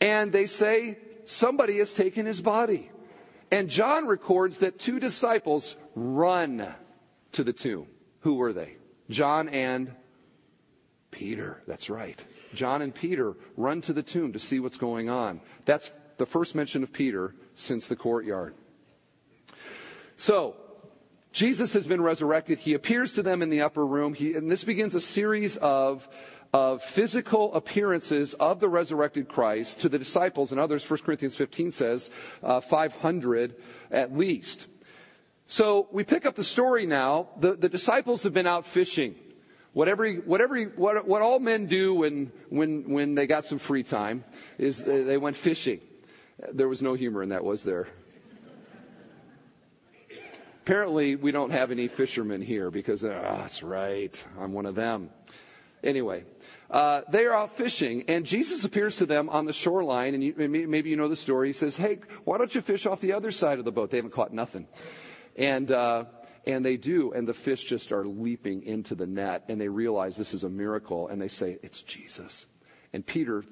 and 0.00 0.32
they 0.32 0.46
say 0.46 0.98
somebody 1.24 1.78
has 1.78 1.94
taken 1.94 2.26
his 2.26 2.42
body. 2.42 2.90
And 3.50 3.70
John 3.70 4.06
records 4.06 4.58
that 4.58 4.78
two 4.78 5.00
disciples 5.00 5.76
run 5.94 6.74
to 7.32 7.42
the 7.42 7.52
tomb. 7.52 7.86
Who 8.20 8.34
were 8.34 8.52
they? 8.52 8.76
John 9.08 9.48
and 9.48 9.94
Peter. 11.10 11.62
That's 11.66 11.88
right. 11.88 12.22
John 12.54 12.82
and 12.82 12.94
Peter 12.94 13.34
run 13.56 13.80
to 13.82 13.92
the 13.92 14.02
tomb 14.02 14.32
to 14.32 14.38
see 14.38 14.60
what's 14.60 14.76
going 14.76 15.08
on. 15.10 15.40
That's 15.64 15.92
the 16.16 16.26
first 16.26 16.54
mention 16.54 16.82
of 16.82 16.92
Peter 16.92 17.34
since 17.54 17.86
the 17.86 17.96
courtyard. 17.96 18.54
So, 20.16 20.56
Jesus 21.32 21.72
has 21.72 21.86
been 21.86 22.00
resurrected. 22.00 22.60
He 22.60 22.74
appears 22.74 23.10
to 23.12 23.22
them 23.22 23.42
in 23.42 23.50
the 23.50 23.60
upper 23.60 23.84
room. 23.84 24.14
He, 24.14 24.34
and 24.34 24.48
this 24.48 24.62
begins 24.62 24.94
a 24.94 25.00
series 25.00 25.56
of, 25.56 26.08
of 26.52 26.80
physical 26.80 27.52
appearances 27.54 28.34
of 28.34 28.60
the 28.60 28.68
resurrected 28.68 29.28
Christ 29.28 29.80
to 29.80 29.88
the 29.88 29.98
disciples 29.98 30.52
and 30.52 30.60
others. 30.60 30.88
1 30.88 31.00
Corinthians 31.00 31.34
15 31.34 31.72
says 31.72 32.10
uh, 32.44 32.60
500 32.60 33.56
at 33.90 34.16
least. 34.16 34.68
So 35.46 35.88
we 35.90 36.04
pick 36.04 36.24
up 36.24 36.36
the 36.36 36.44
story 36.44 36.86
now. 36.86 37.30
The, 37.40 37.56
the 37.56 37.68
disciples 37.68 38.22
have 38.22 38.32
been 38.32 38.46
out 38.46 38.64
fishing. 38.64 39.16
What, 39.74 39.88
every, 39.88 40.18
what, 40.18 40.40
every, 40.40 40.66
what, 40.66 41.06
what 41.06 41.20
all 41.20 41.40
men 41.40 41.66
do 41.66 41.94
when, 41.94 42.30
when, 42.48 42.88
when 42.88 43.16
they 43.16 43.26
got 43.26 43.44
some 43.44 43.58
free 43.58 43.82
time 43.82 44.24
is 44.56 44.82
they 44.82 45.18
went 45.18 45.36
fishing. 45.36 45.80
There 46.52 46.68
was 46.68 46.80
no 46.80 46.94
humor 46.94 47.24
in 47.24 47.30
that, 47.30 47.44
was 47.44 47.64
there? 47.64 47.88
Apparently, 50.62 51.16
we 51.16 51.32
don't 51.32 51.50
have 51.50 51.72
any 51.72 51.88
fishermen 51.88 52.40
here 52.40 52.70
because, 52.70 53.04
oh, 53.04 53.08
that's 53.10 53.64
right, 53.64 54.24
I'm 54.38 54.52
one 54.52 54.64
of 54.64 54.76
them. 54.76 55.10
Anyway, 55.82 56.24
uh, 56.70 57.02
they 57.10 57.26
are 57.26 57.34
out 57.34 57.56
fishing, 57.56 58.04
and 58.08 58.24
Jesus 58.24 58.64
appears 58.64 58.96
to 58.96 59.06
them 59.06 59.28
on 59.28 59.44
the 59.44 59.52
shoreline, 59.52 60.14
and 60.14 60.22
you, 60.22 60.34
maybe 60.36 60.88
you 60.88 60.96
know 60.96 61.08
the 61.08 61.16
story. 61.16 61.48
He 61.48 61.52
says, 61.52 61.76
Hey, 61.76 61.98
why 62.22 62.38
don't 62.38 62.54
you 62.54 62.62
fish 62.62 62.86
off 62.86 63.00
the 63.00 63.12
other 63.12 63.30
side 63.30 63.58
of 63.58 63.64
the 63.64 63.72
boat? 63.72 63.90
They 63.90 63.98
haven't 63.98 64.12
caught 64.12 64.32
nothing. 64.32 64.66
And 65.36 65.70
uh, 65.70 66.04
and 66.46 66.64
they 66.64 66.76
do, 66.76 67.12
and 67.12 67.26
the 67.26 67.34
fish 67.34 67.64
just 67.64 67.92
are 67.92 68.04
leaping 68.06 68.62
into 68.62 68.94
the 68.94 69.06
net, 69.06 69.44
and 69.48 69.60
they 69.60 69.68
realize 69.68 70.16
this 70.16 70.34
is 70.34 70.44
a 70.44 70.48
miracle, 70.48 71.08
and 71.08 71.20
they 71.20 71.28
say, 71.28 71.58
It's 71.62 71.82
Jesus. 71.82 72.46
And 72.92 73.04
Peter 73.04 73.44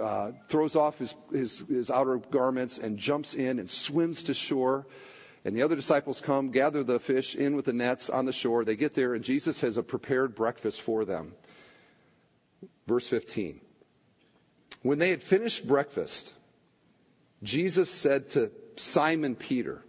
uh, 0.00 0.32
throws 0.48 0.76
off 0.76 0.98
his, 0.98 1.14
his, 1.32 1.60
his 1.68 1.90
outer 1.90 2.18
garments 2.18 2.78
and 2.78 2.98
jumps 2.98 3.34
in 3.34 3.58
and 3.58 3.68
swims 3.68 4.22
to 4.24 4.34
shore. 4.34 4.86
And 5.44 5.56
the 5.56 5.62
other 5.62 5.76
disciples 5.76 6.20
come, 6.20 6.50
gather 6.50 6.84
the 6.84 7.00
fish 7.00 7.34
in 7.34 7.56
with 7.56 7.64
the 7.64 7.72
nets 7.72 8.10
on 8.10 8.26
the 8.26 8.32
shore. 8.32 8.64
They 8.64 8.76
get 8.76 8.94
there, 8.94 9.14
and 9.14 9.24
Jesus 9.24 9.62
has 9.62 9.78
a 9.78 9.82
prepared 9.82 10.34
breakfast 10.34 10.82
for 10.82 11.04
them. 11.04 11.32
Verse 12.86 13.08
15. 13.08 13.60
When 14.82 14.98
they 14.98 15.10
had 15.10 15.22
finished 15.22 15.66
breakfast, 15.66 16.34
Jesus 17.42 17.90
said 17.90 18.28
to 18.30 18.50
Simon 18.76 19.34
Peter, 19.34 19.82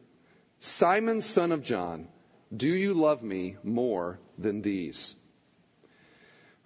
Simon, 0.64 1.22
son 1.22 1.52
of 1.52 1.64
John, 1.64 2.08
do 2.56 2.70
you 2.70 2.94
love 2.94 3.24
me 3.24 3.58
more 3.64 4.20
than 4.38 4.62
these? 4.62 5.16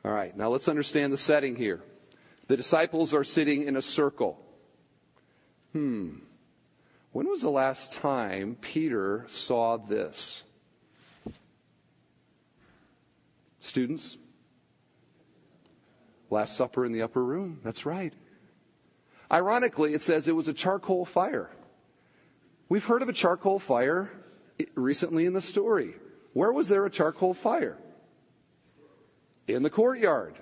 All 0.04 0.12
right, 0.12 0.36
now 0.36 0.50
let's 0.50 0.68
understand 0.68 1.14
the 1.14 1.18
setting 1.18 1.56
here. 1.56 1.82
The 2.48 2.58
disciples 2.58 3.14
are 3.14 3.24
sitting 3.24 3.64
in 3.64 3.78
a 3.78 3.82
circle. 3.82 4.38
Hmm. 5.72 6.18
When 7.14 7.30
was 7.30 7.40
the 7.40 7.50
last 7.50 7.94
time 7.94 8.58
Peter 8.60 9.24
saw 9.30 9.78
this? 9.78 10.44
Students? 13.62 14.18
Last 16.30 16.58
Supper 16.58 16.86
in 16.86 16.92
the 16.92 17.02
upper 17.02 17.24
room. 17.24 17.62
That's 17.64 17.86
right. 17.86 18.14
Ironically, 19.32 19.94
it 19.94 20.02
says 20.02 20.28
it 20.28 20.36
was 20.36 20.50
a 20.50 20.54
charcoal 20.54 21.06
fire. 21.06 21.50
We've 22.68 22.86
heard 22.86 23.02
of 23.02 23.10
a 23.10 23.14
charcoal 23.14 23.60
fire 23.60 24.12
recently 24.74 25.26
in 25.26 25.34
the 25.34 25.42
story. 25.42 25.96
Where 26.34 26.52
was 26.52 26.68
there 26.68 26.86
a 26.86 26.90
charcoal 26.90 27.34
fire? 27.34 27.78
In 29.48 29.64
the 29.64 29.70
courtyard 29.70 30.36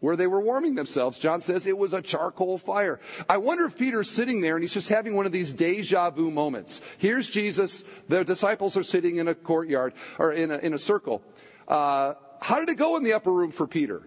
where 0.00 0.16
they 0.16 0.26
were 0.26 0.40
warming 0.40 0.74
themselves. 0.74 1.18
John 1.18 1.40
says 1.40 1.66
it 1.66 1.76
was 1.76 1.92
a 1.92 2.02
charcoal 2.02 2.58
fire. 2.58 3.00
I 3.28 3.38
wonder 3.38 3.64
if 3.64 3.76
Peter's 3.76 4.10
sitting 4.10 4.40
there 4.40 4.54
and 4.54 4.62
he's 4.62 4.72
just 4.72 4.88
having 4.88 5.14
one 5.14 5.26
of 5.26 5.32
these 5.32 5.52
deja 5.52 6.10
vu 6.10 6.30
moments. 6.30 6.80
Here's 6.98 7.28
Jesus. 7.28 7.84
The 8.08 8.24
disciples 8.24 8.76
are 8.76 8.82
sitting 8.82 9.16
in 9.16 9.28
a 9.28 9.34
courtyard 9.34 9.94
or 10.18 10.32
in 10.32 10.50
a, 10.50 10.58
in 10.58 10.74
a 10.74 10.78
circle. 10.78 11.22
Uh, 11.66 12.14
how 12.40 12.58
did 12.58 12.68
it 12.68 12.76
go 12.76 12.96
in 12.96 13.04
the 13.04 13.14
upper 13.14 13.32
room 13.32 13.50
for 13.50 13.66
Peter? 13.66 14.02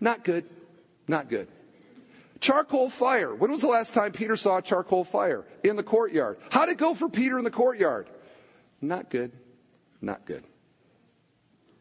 Not 0.00 0.24
good. 0.24 0.44
Not 1.06 1.28
good. 1.28 1.48
Charcoal 2.40 2.88
fire. 2.88 3.34
When 3.34 3.50
was 3.50 3.62
the 3.62 3.68
last 3.68 3.94
time 3.94 4.12
Peter 4.12 4.36
saw 4.36 4.58
a 4.58 4.62
charcoal 4.62 5.04
fire? 5.04 5.44
In 5.64 5.76
the 5.76 5.82
courtyard. 5.82 6.38
How'd 6.50 6.68
it 6.68 6.78
go 6.78 6.94
for 6.94 7.08
Peter 7.08 7.38
in 7.38 7.44
the 7.44 7.50
courtyard? 7.50 8.08
Not 8.80 9.10
good. 9.10 9.32
Not 10.00 10.24
good. 10.24 10.44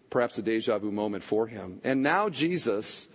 Perhaps 0.09 0.37
a 0.37 0.41
deja 0.41 0.79
vu 0.79 0.91
moment 0.91 1.23
for 1.23 1.47
him. 1.47 1.79
And 1.83 2.01
now 2.01 2.29
Jesus, 2.29 3.07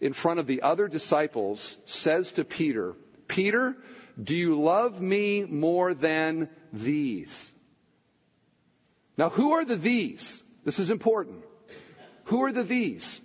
in 0.00 0.12
front 0.12 0.38
of 0.38 0.46
the 0.46 0.62
other 0.62 0.86
disciples, 0.86 1.78
says 1.86 2.32
to 2.32 2.44
Peter, 2.44 2.94
Peter, 3.26 3.76
do 4.22 4.36
you 4.36 4.58
love 4.58 5.00
me 5.00 5.44
more 5.44 5.92
than 5.92 6.48
these? 6.72 7.52
Now, 9.18 9.30
who 9.30 9.52
are 9.52 9.64
the 9.64 9.76
these? 9.76 10.42
This 10.64 10.78
is 10.78 10.90
important. 10.90 11.42
Who 12.24 12.42
are 12.42 12.52
the 12.52 12.62
these? 12.62 13.22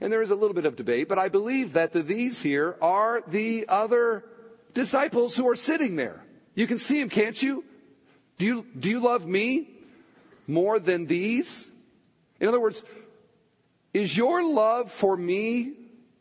And 0.00 0.12
there 0.12 0.22
is 0.22 0.30
a 0.30 0.36
little 0.36 0.54
bit 0.54 0.64
of 0.64 0.76
debate, 0.76 1.08
but 1.08 1.18
I 1.18 1.28
believe 1.28 1.72
that 1.72 1.92
the 1.92 2.02
these 2.02 2.40
here 2.40 2.76
are 2.80 3.22
the 3.26 3.66
other 3.68 4.24
disciples 4.72 5.34
who 5.34 5.48
are 5.48 5.56
sitting 5.56 5.96
there. 5.96 6.24
You 6.54 6.66
can 6.66 6.78
see 6.78 7.00
them, 7.00 7.08
can't 7.08 7.40
you? 7.40 7.64
Do 8.38 8.46
you, 8.46 8.66
do 8.78 8.88
you 8.88 9.00
love 9.00 9.26
me 9.26 9.68
more 10.46 10.78
than 10.78 11.06
these? 11.06 11.68
In 12.40 12.46
other 12.46 12.60
words, 12.60 12.84
is 13.92 14.16
your 14.16 14.48
love 14.48 14.92
for 14.92 15.16
me 15.16 15.72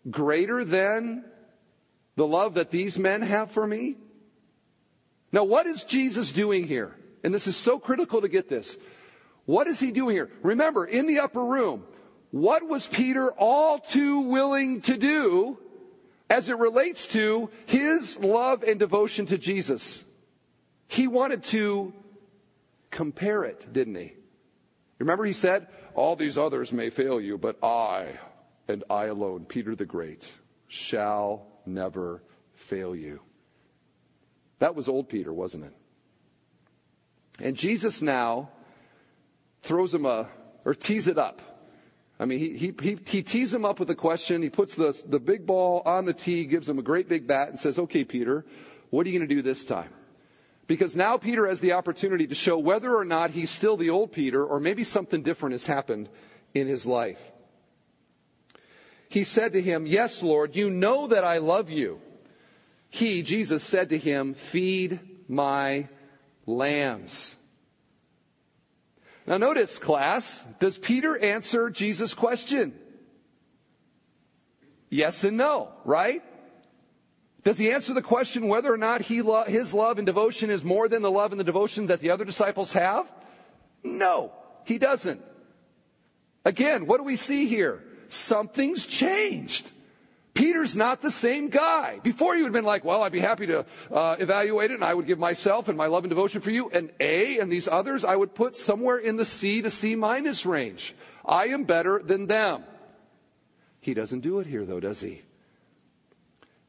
greater 0.10 0.64
than 0.66 1.24
the 2.16 2.26
love 2.26 2.56
that 2.56 2.72
these 2.72 2.98
men 2.98 3.22
have 3.22 3.52
for 3.52 3.68
me? 3.68 3.96
Now, 5.32 5.44
what 5.44 5.68
is 5.68 5.84
Jesus 5.84 6.32
doing 6.32 6.68
here? 6.68 6.96
And 7.24 7.34
this 7.34 7.48
is 7.48 7.58
so 7.58 7.78
critical 7.78 8.22
to 8.22 8.28
get 8.28 8.50
this. 8.50 8.78
What 9.46 9.68
is 9.68 9.80
he 9.80 9.92
doing 9.92 10.16
here? 10.16 10.32
Remember, 10.42 10.86
in 10.86 11.08
the 11.08 11.20
upper 11.20 11.44
room, 11.44 11.84
what 12.32 12.68
was 12.68 12.88
Peter 12.88 13.32
all 13.32 13.80
too 13.80 14.20
willing 14.22 14.82
to 14.82 14.98
do 14.98 15.58
as 16.30 16.50
it 16.50 16.58
relates 16.58 17.08
to 17.08 17.50
his 17.66 18.20
love 18.20 18.64
and 18.64 18.80
devotion 18.80 19.26
to 19.28 19.38
Jesus? 19.38 20.04
He 20.88 21.08
wanted 21.08 21.44
to 21.46 21.94
compare 22.92 23.44
it, 23.44 23.66
didn't 23.72 23.96
he? 23.96 24.14
Remember, 25.00 25.26
he 25.26 25.34
said, 25.34 25.68
All 25.94 26.16
these 26.16 26.38
others 26.38 26.72
may 26.72 26.90
fail 26.90 27.22
you, 27.22 27.38
but 27.38 27.64
I, 27.64 28.20
and 28.68 28.84
I 28.90 29.06
alone, 29.06 29.46
Peter 29.46 29.76
the 29.76 29.86
Great, 29.86 30.34
shall 30.68 31.48
never 31.66 32.24
fail 32.56 32.96
you. 32.96 33.22
That 34.60 34.76
was 34.76 34.88
old 34.88 35.08
Peter, 35.08 35.32
wasn't 35.32 35.66
it? 35.66 35.74
And 37.40 37.56
Jesus 37.56 38.02
now 38.02 38.50
throws 39.62 39.94
him 39.94 40.06
a, 40.06 40.28
or 40.66 40.74
tees 40.74 41.08
it 41.08 41.18
up. 41.18 41.42
I 42.20 42.26
mean, 42.26 42.40
he, 42.40 42.58
he, 42.58 42.74
he, 42.82 43.00
he 43.06 43.22
tees 43.22 43.54
him 43.54 43.64
up 43.64 43.80
with 43.80 43.90
a 43.92 43.96
question. 43.96 44.42
He 44.42 44.50
puts 44.50 44.76
the, 44.76 45.00
the 45.06 45.20
big 45.20 45.46
ball 45.46 45.84
on 45.86 46.06
the 46.06 46.14
tee, 46.14 46.46
gives 46.46 46.68
him 46.68 46.80
a 46.80 46.82
great 46.82 47.08
big 47.08 47.28
bat, 47.28 47.50
and 47.50 47.60
says, 47.60 47.78
Okay, 47.78 48.04
Peter, 48.04 48.46
what 48.90 49.06
are 49.06 49.10
you 49.10 49.20
going 49.20 49.28
to 49.28 49.36
do 49.36 49.42
this 49.42 49.64
time? 49.64 49.90
Because 50.66 50.96
now 50.96 51.18
Peter 51.18 51.48
has 51.48 51.62
the 51.62 51.72
opportunity 51.72 52.28
to 52.28 52.36
show 52.36 52.58
whether 52.58 52.94
or 52.94 53.06
not 53.06 53.32
he's 53.32 53.52
still 53.52 53.78
the 53.78 53.90
old 53.90 54.12
Peter 54.12 54.44
or 54.44 54.60
maybe 54.60 54.84
something 54.84 55.24
different 55.24 55.54
has 55.54 55.66
happened 55.66 56.10
in 56.54 56.68
his 56.68 56.86
life. 56.86 57.32
He 59.08 59.24
said 59.24 59.54
to 59.54 59.62
him, 59.62 59.86
Yes, 59.86 60.22
Lord, 60.22 60.56
you 60.56 60.70
know 60.70 61.08
that 61.08 61.24
I 61.24 61.38
love 61.38 61.70
you. 61.70 62.02
He, 62.90 63.22
Jesus, 63.22 63.64
said 63.64 63.90
to 63.90 63.98
him, 63.98 64.34
Feed 64.34 65.00
my 65.30 65.88
lambs. 66.46 67.37
Now, 69.28 69.38
notice, 69.38 69.78
class, 69.78 70.44
does 70.60 70.78
Peter 70.78 71.18
answer 71.18 71.70
Jesus' 71.70 72.14
question? 72.14 72.74
Yes 74.90 75.26
and 75.26 75.36
no, 75.36 75.70
right? 75.84 76.24
Does 77.44 77.58
he 77.58 77.72
answer 77.72 77.94
the 77.94 78.02
question 78.02 78.48
whether 78.48 78.74
or 78.74 78.78
not 78.78 79.02
he 79.02 79.22
lo- 79.22 79.44
his 79.44 79.74
love 79.74 79.98
and 79.98 80.06
devotion 80.06 80.50
is 80.50 80.64
more 80.64 80.88
than 80.88 81.02
the 81.02 81.12
love 81.12 81.32
and 81.32 81.40
the 81.40 81.46
devotion 81.46 81.88
that 81.88 82.00
the 82.00 82.12
other 82.12 82.24
disciples 82.24 82.72
have? 82.72 83.12
No, 83.84 84.32
he 84.66 84.78
doesn't. 84.78 85.22
Again, 86.46 86.88
what 86.88 86.98
do 86.98 87.04
we 87.04 87.18
see 87.18 87.48
here? 87.48 87.84
Something's 88.08 88.86
changed. 88.86 89.72
Peter's 90.38 90.78
not 90.78 91.02
the 91.02 91.10
same 91.10 91.50
guy. 91.50 92.00
Before 92.04 92.36
you 92.36 92.44
have 92.44 92.54
been 92.54 92.64
like, 92.64 92.86
well, 92.86 93.02
I'd 93.02 93.12
be 93.12 93.20
happy 93.20 93.48
to 93.48 93.66
uh, 93.92 94.18
evaluate 94.20 94.70
it 94.70 94.76
and 94.76 94.84
I 94.84 94.94
would 94.94 95.08
give 95.08 95.18
myself 95.18 95.68
and 95.68 95.76
my 95.76 95.88
love 95.88 96.04
and 96.04 96.12
devotion 96.12 96.42
for 96.42 96.52
you 96.52 96.70
an 96.70 96.92
A 97.00 97.40
and 97.40 97.52
these 97.52 97.68
others 97.68 98.06
I 98.06 98.16
would 98.16 98.36
put 98.36 98.56
somewhere 98.56 99.00
in 99.00 99.16
the 99.16 99.26
C 99.26 99.64
to 99.64 99.72
C 99.72 99.96
minus 99.96 100.46
range. 100.46 100.94
I 101.26 101.48
am 101.48 101.64
better 101.64 102.00
than 102.04 102.28
them. 102.28 102.64
He 103.80 103.96
doesn't 103.96 104.20
do 104.20 104.38
it 104.38 104.46
here 104.46 104.64
though, 104.64 104.80
does 104.80 105.02
he? 105.02 105.24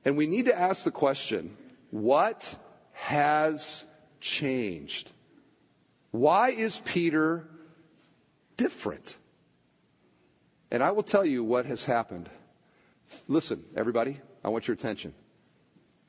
And 0.02 0.16
we 0.16 0.26
need 0.26 0.46
to 0.46 0.58
ask 0.58 0.84
the 0.84 0.90
question, 0.90 1.54
what 1.90 2.56
has 2.92 3.84
changed? 4.18 5.12
Why 6.10 6.52
is 6.52 6.80
Peter 6.86 7.46
different? 8.56 9.18
And 10.70 10.82
I 10.82 10.92
will 10.92 11.02
tell 11.02 11.26
you 11.26 11.44
what 11.44 11.66
has 11.66 11.84
happened. 11.84 12.30
Listen, 13.26 13.64
everybody, 13.76 14.20
I 14.44 14.48
want 14.48 14.68
your 14.68 14.74
attention. 14.74 15.14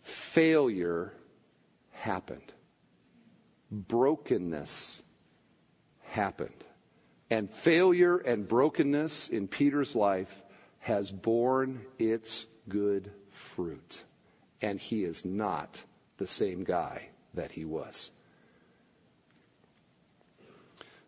Failure 0.01 1.13
happened. 1.91 2.53
Brokenness 3.71 5.01
happened. 6.01 6.63
And 7.29 7.49
failure 7.49 8.17
and 8.17 8.47
brokenness 8.47 9.29
in 9.29 9.47
Peter's 9.47 9.95
life 9.95 10.41
has 10.79 11.11
borne 11.11 11.85
its 11.99 12.47
good 12.67 13.11
fruit. 13.29 14.03
And 14.61 14.79
he 14.79 15.03
is 15.03 15.23
not 15.23 15.83
the 16.17 16.27
same 16.27 16.63
guy 16.63 17.09
that 17.33 17.51
he 17.51 17.65
was. 17.65 18.11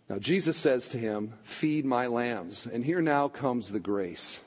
Now, 0.07 0.19
Jesus 0.19 0.57
says 0.57 0.89
to 0.89 0.97
him, 0.97 1.33
Feed 1.43 1.85
my 1.85 2.07
lambs. 2.07 2.65
And 2.65 2.83
here 2.83 3.01
now 3.01 3.27
comes 3.29 3.69
the 3.69 3.79
grace. 3.79 4.41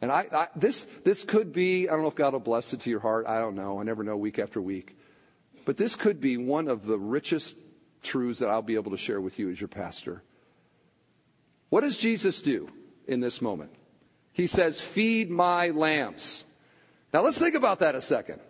And 0.00 0.12
I, 0.12 0.26
I, 0.32 0.48
this, 0.56 0.86
this 1.04 1.24
could 1.24 1.52
be, 1.52 1.88
I 1.88 1.92
don't 1.92 2.02
know 2.02 2.08
if 2.08 2.14
God 2.14 2.32
will 2.32 2.40
bless 2.40 2.72
it 2.72 2.80
to 2.80 2.90
your 2.90 3.00
heart. 3.00 3.26
I 3.26 3.38
don't 3.38 3.54
know. 3.54 3.80
I 3.80 3.84
never 3.84 4.04
know 4.04 4.16
week 4.16 4.38
after 4.38 4.60
week. 4.60 4.96
But 5.64 5.76
this 5.76 5.96
could 5.96 6.20
be 6.20 6.36
one 6.36 6.68
of 6.68 6.84
the 6.84 6.98
richest 6.98 7.56
truths 8.02 8.40
that 8.40 8.50
I'll 8.50 8.62
be 8.62 8.74
able 8.74 8.90
to 8.90 8.98
share 8.98 9.20
with 9.20 9.38
you 9.38 9.50
as 9.50 9.60
your 9.60 9.68
pastor. 9.68 10.22
What 11.70 11.80
does 11.80 11.98
Jesus 11.98 12.42
do 12.42 12.68
in 13.08 13.20
this 13.20 13.40
moment? 13.40 13.70
He 14.32 14.46
says, 14.46 14.80
Feed 14.80 15.30
my 15.30 15.68
lambs. 15.70 16.44
Now 17.12 17.22
let's 17.22 17.38
think 17.38 17.54
about 17.54 17.80
that 17.80 17.94
a 17.94 18.00
second. 18.00 18.40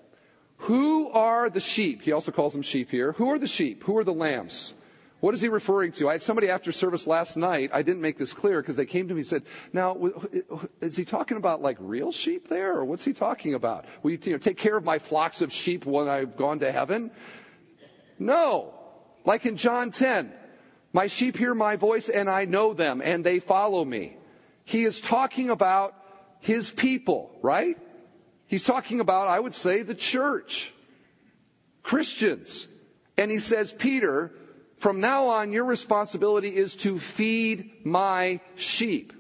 Who 0.59 1.11
are 1.11 1.51
the 1.51 1.61
sheep? 1.61 2.03
He 2.03 2.13
also 2.13 2.33
calls 2.33 2.53
them 2.53 2.63
sheep 2.63 2.91
here. 2.91 3.13
Who 3.13 3.31
are 3.31 3.39
the 3.39 3.47
sheep? 3.47 3.85
Who 3.85 3.97
are 3.99 4.05
the 4.05 4.15
lambs? 4.15 4.73
What 5.25 5.33
is 5.33 5.41
he 5.41 5.49
referring 5.49 5.93
to? 5.93 6.11
I 6.11 6.13
had 6.13 6.21
somebody 6.21 6.51
after 6.51 6.71
service 6.71 7.07
last 7.07 7.39
night. 7.39 7.71
I 7.73 7.81
didn't 7.81 8.03
make 8.03 8.19
this 8.19 8.35
clear 8.35 8.61
because 8.61 8.77
they 8.77 8.85
came 8.85 9.09
to 9.09 9.15
me 9.15 9.21
and 9.21 9.27
said, 9.27 9.45
"Now, 9.73 9.97
is 10.83 10.99
he 10.99 11.07
talking 11.07 11.39
about 11.39 11.63
like 11.63 11.79
real 11.81 12.13
sheep 12.13 12.49
there, 12.49 12.77
or 12.77 12.85
what's 12.85 13.07
he 13.07 13.15
talking 13.15 13.55
about? 13.55 13.87
Will 14.03 14.11
you, 14.11 14.19
you 14.23 14.33
know, 14.33 14.39
take 14.39 14.59
care 14.59 14.77
of 14.77 14.85
my 14.85 14.99
flocks 14.99 15.41
of 15.41 15.51
sheep 15.51 15.87
when 15.87 16.11
I've 16.11 16.37
gone 16.37 16.59
to 16.59 16.71
heaven?" 16.71 17.11
No, 18.19 18.75
like 19.25 19.47
in 19.47 19.57
John 19.57 19.93
10, 19.93 20.31
my 20.93 21.07
sheep 21.07 21.39
hear 21.39 21.55
my 21.55 21.77
voice 21.77 22.11
and 22.11 22.29
I 22.29 22.45
know 22.45 22.75
them 22.75 23.01
and 23.03 23.25
they 23.25 23.39
follow 23.41 23.83
me. 23.83 24.19
He 24.65 24.85
is 24.85 25.01
talking 25.01 25.49
about 25.49 25.95
his 26.41 26.71
people, 26.71 27.35
right? 27.41 27.79
He's 28.47 28.65
talking 28.65 29.01
about, 29.01 29.29
I 29.29 29.41
would 29.41 29.55
say, 29.55 29.81
the 29.81 29.95
church, 29.95 30.75
Christians. 31.83 32.69
And 33.17 33.31
he 33.31 33.39
says, 33.39 33.73
Peter, 33.73 34.31
from 34.85 35.01
now 35.01 35.29
on, 35.29 35.51
your 35.51 35.65
responsibility 35.65 36.55
is 36.55 36.77
to 36.77 36.99
feed 36.99 37.87
my 37.87 38.39
sheep. 38.55 39.15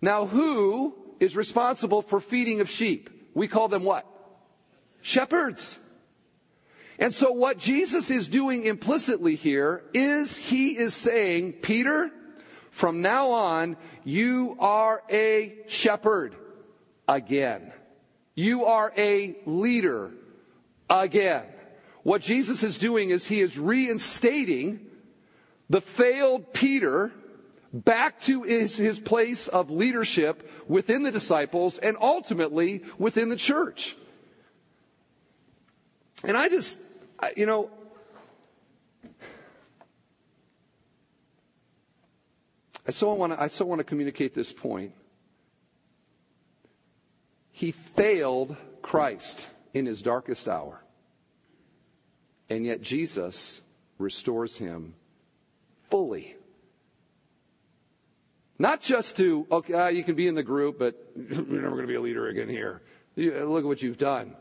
Now, 0.00 0.26
who 0.26 0.94
is 1.18 1.34
responsible 1.34 2.00
for 2.00 2.20
feeding 2.20 2.60
of 2.60 2.70
sheep? 2.70 3.10
we 3.34 3.48
call 3.48 3.66
them 3.66 3.82
what? 3.82 4.06
Shepherds. 5.02 5.80
And 6.96 7.12
so 7.12 7.32
what 7.32 7.58
Jesus 7.58 8.08
is 8.08 8.28
doing 8.28 8.62
implicitly 8.62 9.34
here 9.34 9.82
is 9.94 10.36
he 10.36 10.76
is 10.76 10.94
saying, 10.94 11.54
Peter, 11.54 12.12
from 12.70 13.02
now 13.02 13.30
on, 13.30 13.76
you 14.04 14.56
are 14.60 15.02
a 15.10 15.56
shepherd 15.66 16.36
again. 17.08 17.72
You 18.36 18.66
are 18.66 18.92
a 18.96 19.34
leader 19.44 20.12
again. 20.88 21.46
What 22.04 22.20
Jesus 22.20 22.62
is 22.62 22.78
doing 22.78 23.10
is 23.10 23.26
he 23.26 23.40
is 23.40 23.58
reinstating 23.58 24.86
the 25.70 25.80
failed 25.80 26.52
Peter 26.52 27.10
back 27.72 28.20
to 28.20 28.42
his, 28.42 28.76
his 28.76 29.00
place 29.00 29.48
of 29.48 29.70
leadership 29.70 30.48
within 30.68 31.02
the 31.02 31.10
disciples 31.10 31.78
and 31.78 31.96
ultimately 32.00 32.84
within 32.98 33.30
the 33.30 33.36
church. 33.36 33.96
And 36.22 36.36
I 36.36 36.50
just, 36.50 36.78
you 37.36 37.46
know, 37.46 37.70
I 42.86 42.90
so 42.90 43.14
want 43.14 43.32
to, 43.32 43.42
I 43.42 43.46
so 43.46 43.64
want 43.64 43.78
to 43.78 43.84
communicate 43.84 44.34
this 44.34 44.52
point. 44.52 44.92
He 47.50 47.72
failed 47.72 48.56
Christ 48.82 49.48
in 49.72 49.86
his 49.86 50.02
darkest 50.02 50.48
hour. 50.48 50.83
And 52.50 52.64
yet 52.64 52.82
Jesus 52.82 53.60
restores 53.98 54.58
him 54.58 54.94
fully. 55.88 56.36
Not 58.58 58.80
just 58.80 59.16
to, 59.16 59.46
okay, 59.50 59.74
uh, 59.74 59.88
you 59.88 60.04
can 60.04 60.14
be 60.14 60.28
in 60.28 60.34
the 60.34 60.42
group, 60.42 60.78
but 60.78 60.94
you're 61.16 61.42
never 61.44 61.70
going 61.70 61.82
to 61.82 61.86
be 61.86 61.96
a 61.96 62.00
leader 62.00 62.28
again 62.28 62.48
here. 62.48 62.82
look 63.16 63.64
at 63.64 63.64
what 63.64 63.82
you've 63.82 63.98
done. 63.98 64.36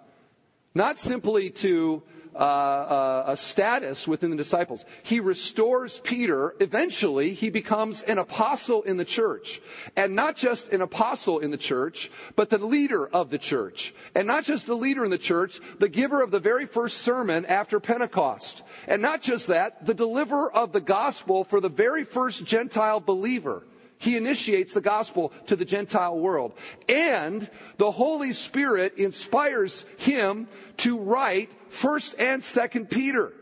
Not 0.75 0.99
simply 0.99 1.49
to 1.49 2.03
uh, 2.35 2.37
uh, 2.37 3.23
a 3.27 3.37
status 3.37 4.07
within 4.07 4.31
the 4.31 4.35
disciples. 4.35 4.85
He 5.03 5.19
restores 5.19 5.99
Peter. 5.99 6.55
Eventually, 6.59 7.33
he 7.33 7.49
becomes 7.49 8.03
an 8.03 8.17
apostle 8.17 8.81
in 8.83 8.97
the 8.97 9.05
church. 9.05 9.61
And 9.95 10.15
not 10.15 10.35
just 10.35 10.73
an 10.73 10.81
apostle 10.81 11.39
in 11.39 11.51
the 11.51 11.57
church, 11.57 12.11
but 12.35 12.49
the 12.49 12.57
leader 12.57 13.07
of 13.07 13.29
the 13.29 13.37
church. 13.37 13.93
And 14.15 14.27
not 14.27 14.43
just 14.43 14.65
the 14.65 14.75
leader 14.75 15.03
in 15.05 15.11
the 15.11 15.17
church, 15.17 15.59
the 15.79 15.89
giver 15.89 16.21
of 16.21 16.31
the 16.31 16.39
very 16.39 16.65
first 16.65 16.99
sermon 16.99 17.45
after 17.45 17.79
Pentecost. 17.79 18.63
And 18.87 19.01
not 19.01 19.21
just 19.21 19.47
that, 19.47 19.85
the 19.85 19.93
deliverer 19.93 20.51
of 20.51 20.71
the 20.71 20.81
gospel 20.81 21.43
for 21.43 21.59
the 21.59 21.69
very 21.69 22.03
first 22.03 22.45
Gentile 22.45 22.99
believer. 22.99 23.63
He 24.03 24.17
initiates 24.17 24.73
the 24.73 24.81
gospel 24.81 25.31
to 25.47 25.55
the 25.55 25.63
Gentile 25.63 26.19
world. 26.19 26.51
And 26.89 27.49
the 27.77 27.91
Holy 27.91 28.33
Spirit 28.33 28.97
inspires 28.97 29.85
him 29.97 30.49
to 30.77 30.99
write 30.99 31.51
1st 31.69 32.15
and 32.19 32.41
2nd 32.41 32.89
Peter. 32.89 33.33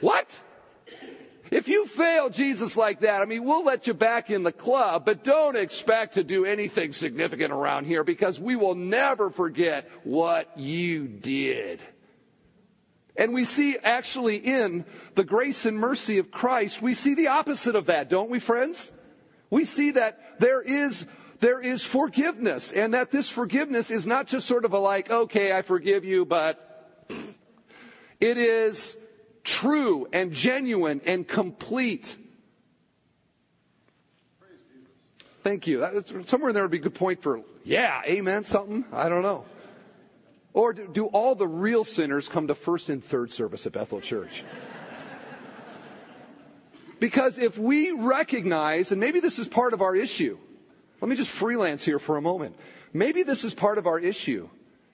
What? 0.00 0.40
If 1.50 1.68
you 1.68 1.86
fail 1.86 2.30
Jesus 2.30 2.78
like 2.78 3.00
that, 3.00 3.20
I 3.20 3.26
mean, 3.26 3.44
we'll 3.44 3.62
let 3.62 3.86
you 3.86 3.92
back 3.92 4.30
in 4.30 4.42
the 4.42 4.52
club, 4.52 5.04
but 5.04 5.22
don't 5.22 5.54
expect 5.54 6.14
to 6.14 6.24
do 6.24 6.46
anything 6.46 6.94
significant 6.94 7.52
around 7.52 7.84
here 7.84 8.04
because 8.04 8.40
we 8.40 8.56
will 8.56 8.74
never 8.74 9.28
forget 9.28 9.88
what 10.02 10.56
you 10.58 11.06
did. 11.06 11.80
And 13.16 13.34
we 13.34 13.44
see 13.44 13.76
actually 13.82 14.36
in 14.36 14.86
the 15.14 15.24
grace 15.24 15.66
and 15.66 15.78
mercy 15.78 16.16
of 16.16 16.30
Christ, 16.30 16.80
we 16.80 16.94
see 16.94 17.14
the 17.14 17.28
opposite 17.28 17.76
of 17.76 17.86
that, 17.86 18.08
don't 18.08 18.30
we, 18.30 18.38
friends? 18.38 18.90
We 19.50 19.66
see 19.66 19.90
that 19.90 20.40
there 20.40 20.62
is 20.62 21.04
there 21.42 21.58
is 21.58 21.84
forgiveness 21.84 22.70
and 22.70 22.94
that 22.94 23.10
this 23.10 23.28
forgiveness 23.28 23.90
is 23.90 24.06
not 24.06 24.28
just 24.28 24.46
sort 24.46 24.64
of 24.64 24.72
a 24.72 24.78
like, 24.78 25.10
okay, 25.10 25.52
I 25.52 25.62
forgive 25.62 26.04
you, 26.04 26.24
but 26.24 27.04
it 28.20 28.38
is 28.38 28.96
true 29.42 30.06
and 30.12 30.32
genuine 30.32 31.00
and 31.04 31.26
complete. 31.26 32.16
Thank 35.42 35.66
you. 35.66 35.84
Somewhere 36.26 36.52
there 36.52 36.62
would 36.62 36.70
be 36.70 36.78
a 36.78 36.80
good 36.80 36.94
point 36.94 37.20
for, 37.20 37.42
yeah, 37.64 38.02
amen, 38.06 38.44
something. 38.44 38.84
I 38.92 39.08
don't 39.08 39.22
know. 39.22 39.44
Or 40.52 40.72
do, 40.72 40.86
do 40.86 41.06
all 41.06 41.34
the 41.34 41.48
real 41.48 41.82
sinners 41.82 42.28
come 42.28 42.46
to 42.46 42.54
first 42.54 42.88
and 42.88 43.02
third 43.02 43.32
service 43.32 43.66
at 43.66 43.72
Bethel 43.72 44.00
Church? 44.00 44.44
because 47.00 47.36
if 47.36 47.58
we 47.58 47.90
recognize, 47.90 48.92
and 48.92 49.00
maybe 49.00 49.18
this 49.18 49.40
is 49.40 49.48
part 49.48 49.72
of 49.72 49.82
our 49.82 49.96
issue, 49.96 50.38
let 51.02 51.08
me 51.08 51.16
just 51.16 51.32
freelance 51.32 51.84
here 51.84 51.98
for 51.98 52.16
a 52.16 52.22
moment. 52.22 52.56
Maybe 52.92 53.24
this 53.24 53.42
is 53.42 53.54
part 53.54 53.76
of 53.76 53.88
our 53.88 53.98
issue, 53.98 54.48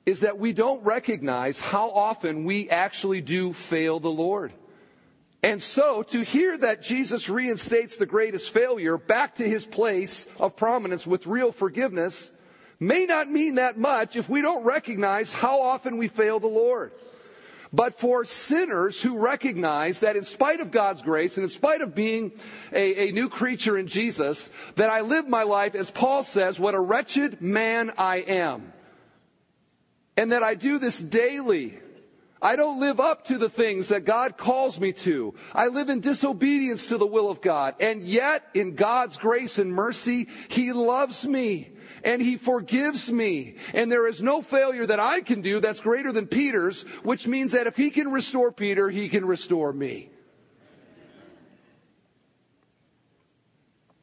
is 0.07 0.21
that 0.21 0.39
we 0.39 0.55
don't 0.55 0.83
recognize 0.83 1.61
how 1.61 1.91
often 1.91 2.47
we 2.47 2.71
actually 2.71 3.21
do 3.21 3.53
fail 3.53 4.01
the 4.01 4.11
Lord. 4.11 4.55
And 5.43 5.63
so 5.63 6.03
to 6.05 6.23
hear 6.23 6.57
that 6.57 6.83
Jesus 6.83 7.29
reinstates 7.29 7.99
the 7.99 8.07
greatest 8.07 8.55
failure 8.55 8.97
back 8.97 9.35
to 9.35 9.47
his 9.47 9.67
place 9.67 10.27
of 10.41 10.57
prominence 10.57 11.07
with 11.07 11.27
real 11.27 11.53
forgiveness 11.53 12.31
may 12.81 13.05
not 13.05 13.31
mean 13.31 13.57
that 13.57 13.77
much 13.77 14.17
if 14.17 14.31
we 14.31 14.41
don't 14.41 14.65
recognize 14.65 15.35
how 15.35 15.61
often 15.61 15.99
we 15.99 16.09
fail 16.09 16.41
the 16.41 16.47
Lord. 16.47 16.91
But 17.73 17.99
for 17.99 18.25
sinners 18.25 19.03
who 19.03 19.19
recognize 19.19 20.01
that 20.01 20.17
in 20.17 20.25
spite 20.25 20.61
of 20.61 20.71
God's 20.71 21.03
grace 21.03 21.37
and 21.37 21.45
in 21.45 21.51
spite 21.51 21.83
of 21.83 21.95
being 21.95 22.33
a, 22.73 23.09
a, 23.09 23.13
new 23.13 23.29
creature 23.29 23.77
in 23.77 23.87
Jesus, 23.87 24.51
that 24.77 24.89
I 24.89 25.03
live 25.03 25.29
my 25.29 25.43
life, 25.43 25.75
as 25.75 25.91
Paul 25.91 26.25
says, 26.25 26.59
what 26.59 26.75
a 26.75 26.81
wretched 26.81 27.43
man 27.43 27.93
I 27.99 28.17
am. 28.17 28.73
And 30.17 30.33
that 30.33 30.43
I 30.43 30.55
do 30.55 30.79
this 30.79 30.99
daily. 30.99 31.79
I 32.41 32.57
don't 32.57 32.81
live 32.81 33.01
up 33.01 33.27
to 33.27 33.39
the 33.39 33.51
things 33.51 33.89
that 33.89 34.05
God 34.05 34.37
calls 34.37 34.81
me 34.81 34.93
to. 34.93 35.35
I 35.53 35.69
live 35.69 35.91
in 35.91 36.01
disobedience 36.01 36.87
to 36.87 36.99
the 36.99 37.07
will 37.07 37.31
of 37.31 37.43
God. 37.43 37.75
And 37.81 38.03
yet, 38.03 38.45
in 38.55 38.77
God's 38.77 39.17
grace 39.19 39.59
and 39.59 39.73
mercy, 39.73 40.29
He 40.49 40.73
loves 40.73 41.27
me 41.27 41.71
and 42.05 42.23
he 42.23 42.37
forgives 42.37 43.11
me. 43.11 43.57
And 43.75 43.91
there 43.91 44.07
is 44.07 44.23
no 44.23 44.43
failure 44.43 44.87
that 44.87 45.01
I 45.01 45.21
can 45.21 45.41
do 45.41 45.61
that's 45.61 45.81
greater 45.81 46.13
than 46.13 46.27
Peter's, 46.27 46.83
which 47.03 47.27
means 47.27 47.53
that 47.53 47.67
if 47.67 47.77
he 47.77 47.91
can 47.91 48.11
restore 48.11 48.53
Peter, 48.53 48.91
he 48.91 49.09
can 49.09 49.25
restore 49.25 49.73
me. 49.73 50.11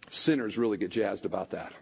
Sinners 0.09 0.57
really 0.57 0.77
get 0.77 0.91
jazzed 0.91 1.25
about 1.25 1.51
that. 1.51 1.73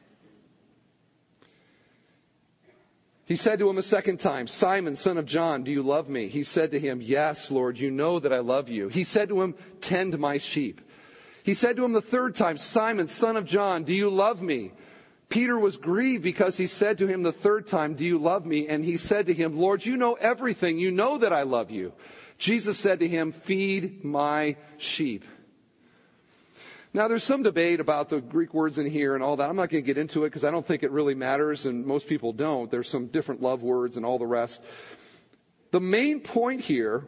He 3.25 3.37
said 3.37 3.59
to 3.59 3.69
him 3.69 3.77
a 3.77 3.83
second 3.83 4.19
time, 4.19 4.47
Simon, 4.47 4.95
son 4.95 5.17
of 5.17 5.25
John, 5.25 5.63
do 5.63 5.71
you 5.71 5.81
love 5.81 6.09
me? 6.09 6.27
He 6.27 6.43
said 6.43 6.71
to 6.71 6.79
him, 6.79 7.01
Yes, 7.01 7.49
Lord, 7.49 7.79
you 7.79 7.89
know 7.89 8.19
that 8.19 8.33
I 8.33 8.39
love 8.39 8.69
you. 8.69 8.89
He 8.89 9.03
said 9.03 9.29
to 9.29 9.41
him, 9.41 9.55
Tend 9.79 10.19
my 10.19 10.37
sheep. 10.37 10.81
He 11.43 11.53
said 11.53 11.77
to 11.77 11.85
him 11.85 11.93
the 11.93 12.01
third 12.01 12.35
time, 12.35 12.57
Simon, 12.57 13.07
son 13.07 13.37
of 13.37 13.45
John, 13.45 13.83
do 13.83 13.93
you 13.93 14.09
love 14.09 14.41
me? 14.41 14.71
Peter 15.33 15.57
was 15.57 15.77
grieved 15.77 16.21
because 16.21 16.57
he 16.57 16.67
said 16.67 16.99
to 16.99 17.07
him 17.07 17.23
the 17.23 17.31
third 17.31 17.65
time, 17.65 17.95
Do 17.95 18.05
you 18.05 18.19
love 18.19 18.45
me? 18.45 18.67
And 18.67 18.85
he 18.85 18.97
said 18.97 19.25
to 19.25 19.33
him, 19.33 19.57
Lord, 19.57 19.83
you 19.83 19.97
know 19.97 20.13
everything. 20.13 20.77
You 20.77 20.91
know 20.91 21.17
that 21.17 21.33
I 21.33 21.41
love 21.41 21.71
you. 21.71 21.93
Jesus 22.37 22.77
said 22.77 22.99
to 22.99 23.07
him, 23.07 23.31
Feed 23.31 24.03
my 24.03 24.57
sheep. 24.77 25.25
Now, 26.93 27.07
there's 27.07 27.23
some 27.23 27.41
debate 27.41 27.79
about 27.79 28.09
the 28.09 28.21
Greek 28.21 28.53
words 28.53 28.77
in 28.77 28.85
here 28.85 29.15
and 29.15 29.23
all 29.23 29.35
that. 29.37 29.49
I'm 29.49 29.55
not 29.55 29.71
going 29.71 29.83
to 29.83 29.87
get 29.87 29.97
into 29.97 30.23
it 30.23 30.27
because 30.27 30.43
I 30.43 30.51
don't 30.51 30.67
think 30.67 30.83
it 30.83 30.91
really 30.91 31.15
matters, 31.15 31.65
and 31.65 31.83
most 31.83 32.07
people 32.07 32.31
don't. 32.31 32.69
There's 32.69 32.87
some 32.87 33.07
different 33.07 33.41
love 33.41 33.63
words 33.63 33.97
and 33.97 34.05
all 34.05 34.19
the 34.19 34.27
rest. 34.27 34.61
The 35.71 35.81
main 35.81 36.19
point 36.19 36.61
here 36.61 37.07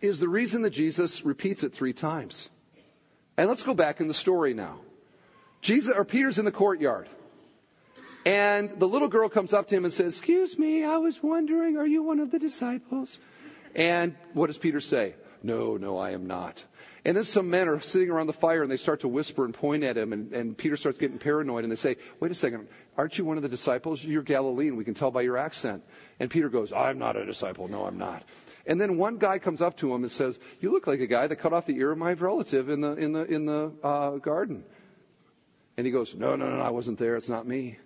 is 0.00 0.18
the 0.18 0.30
reason 0.30 0.62
that 0.62 0.70
Jesus 0.70 1.26
repeats 1.26 1.62
it 1.62 1.74
three 1.74 1.92
times. 1.92 2.48
And 3.36 3.50
let's 3.50 3.62
go 3.62 3.74
back 3.74 4.00
in 4.00 4.08
the 4.08 4.14
story 4.14 4.54
now. 4.54 4.78
Jesus 5.66 5.92
or 5.96 6.04
Peter's 6.04 6.38
in 6.38 6.44
the 6.44 6.52
courtyard. 6.52 7.08
And 8.24 8.70
the 8.78 8.86
little 8.86 9.08
girl 9.08 9.28
comes 9.28 9.52
up 9.52 9.66
to 9.68 9.74
him 9.74 9.84
and 9.84 9.92
says, 9.92 10.18
Excuse 10.18 10.56
me, 10.58 10.84
I 10.84 10.96
was 10.98 11.24
wondering, 11.24 11.76
are 11.76 11.86
you 11.86 12.04
one 12.04 12.20
of 12.20 12.30
the 12.30 12.38
disciples? 12.38 13.18
And 13.74 14.14
what 14.32 14.46
does 14.46 14.58
Peter 14.58 14.80
say? 14.80 15.14
No, 15.42 15.76
no, 15.76 15.98
I 15.98 16.12
am 16.12 16.26
not. 16.26 16.64
And 17.04 17.16
then 17.16 17.24
some 17.24 17.50
men 17.50 17.68
are 17.68 17.80
sitting 17.80 18.10
around 18.10 18.28
the 18.28 18.32
fire 18.32 18.62
and 18.62 18.70
they 18.70 18.76
start 18.76 19.00
to 19.00 19.08
whisper 19.08 19.44
and 19.44 19.52
point 19.52 19.82
at 19.82 19.96
him. 19.96 20.12
And, 20.12 20.32
and 20.32 20.56
Peter 20.56 20.76
starts 20.76 20.98
getting 20.98 21.18
paranoid 21.18 21.64
and 21.64 21.70
they 21.70 21.76
say, 21.76 21.96
Wait 22.20 22.30
a 22.30 22.34
second, 22.34 22.68
aren't 22.96 23.18
you 23.18 23.24
one 23.24 23.36
of 23.36 23.42
the 23.42 23.48
disciples? 23.48 24.04
You're 24.04 24.22
Galilean. 24.22 24.76
We 24.76 24.84
can 24.84 24.94
tell 24.94 25.10
by 25.10 25.22
your 25.22 25.36
accent. 25.36 25.82
And 26.20 26.30
Peter 26.30 26.48
goes, 26.48 26.72
I'm 26.72 26.98
not 26.98 27.16
a 27.16 27.26
disciple. 27.26 27.66
No, 27.66 27.86
I'm 27.86 27.98
not. 27.98 28.22
And 28.68 28.80
then 28.80 28.98
one 28.98 29.18
guy 29.18 29.40
comes 29.40 29.60
up 29.60 29.76
to 29.78 29.92
him 29.92 30.02
and 30.02 30.12
says, 30.12 30.38
You 30.60 30.70
look 30.70 30.86
like 30.86 31.00
a 31.00 31.08
guy 31.08 31.26
that 31.26 31.36
cut 31.36 31.52
off 31.52 31.66
the 31.66 31.76
ear 31.76 31.90
of 31.90 31.98
my 31.98 32.12
relative 32.12 32.68
in 32.68 32.82
the, 32.82 32.92
in 32.92 33.12
the, 33.12 33.24
in 33.24 33.46
the 33.46 33.72
uh, 33.82 34.10
garden. 34.18 34.64
And 35.76 35.86
he 35.86 35.92
goes, 35.92 36.14
No, 36.14 36.36
no, 36.36 36.50
no, 36.50 36.60
I 36.60 36.70
wasn't 36.70 36.98
there. 36.98 37.16
It's 37.16 37.28
not 37.28 37.46
me. 37.46 37.78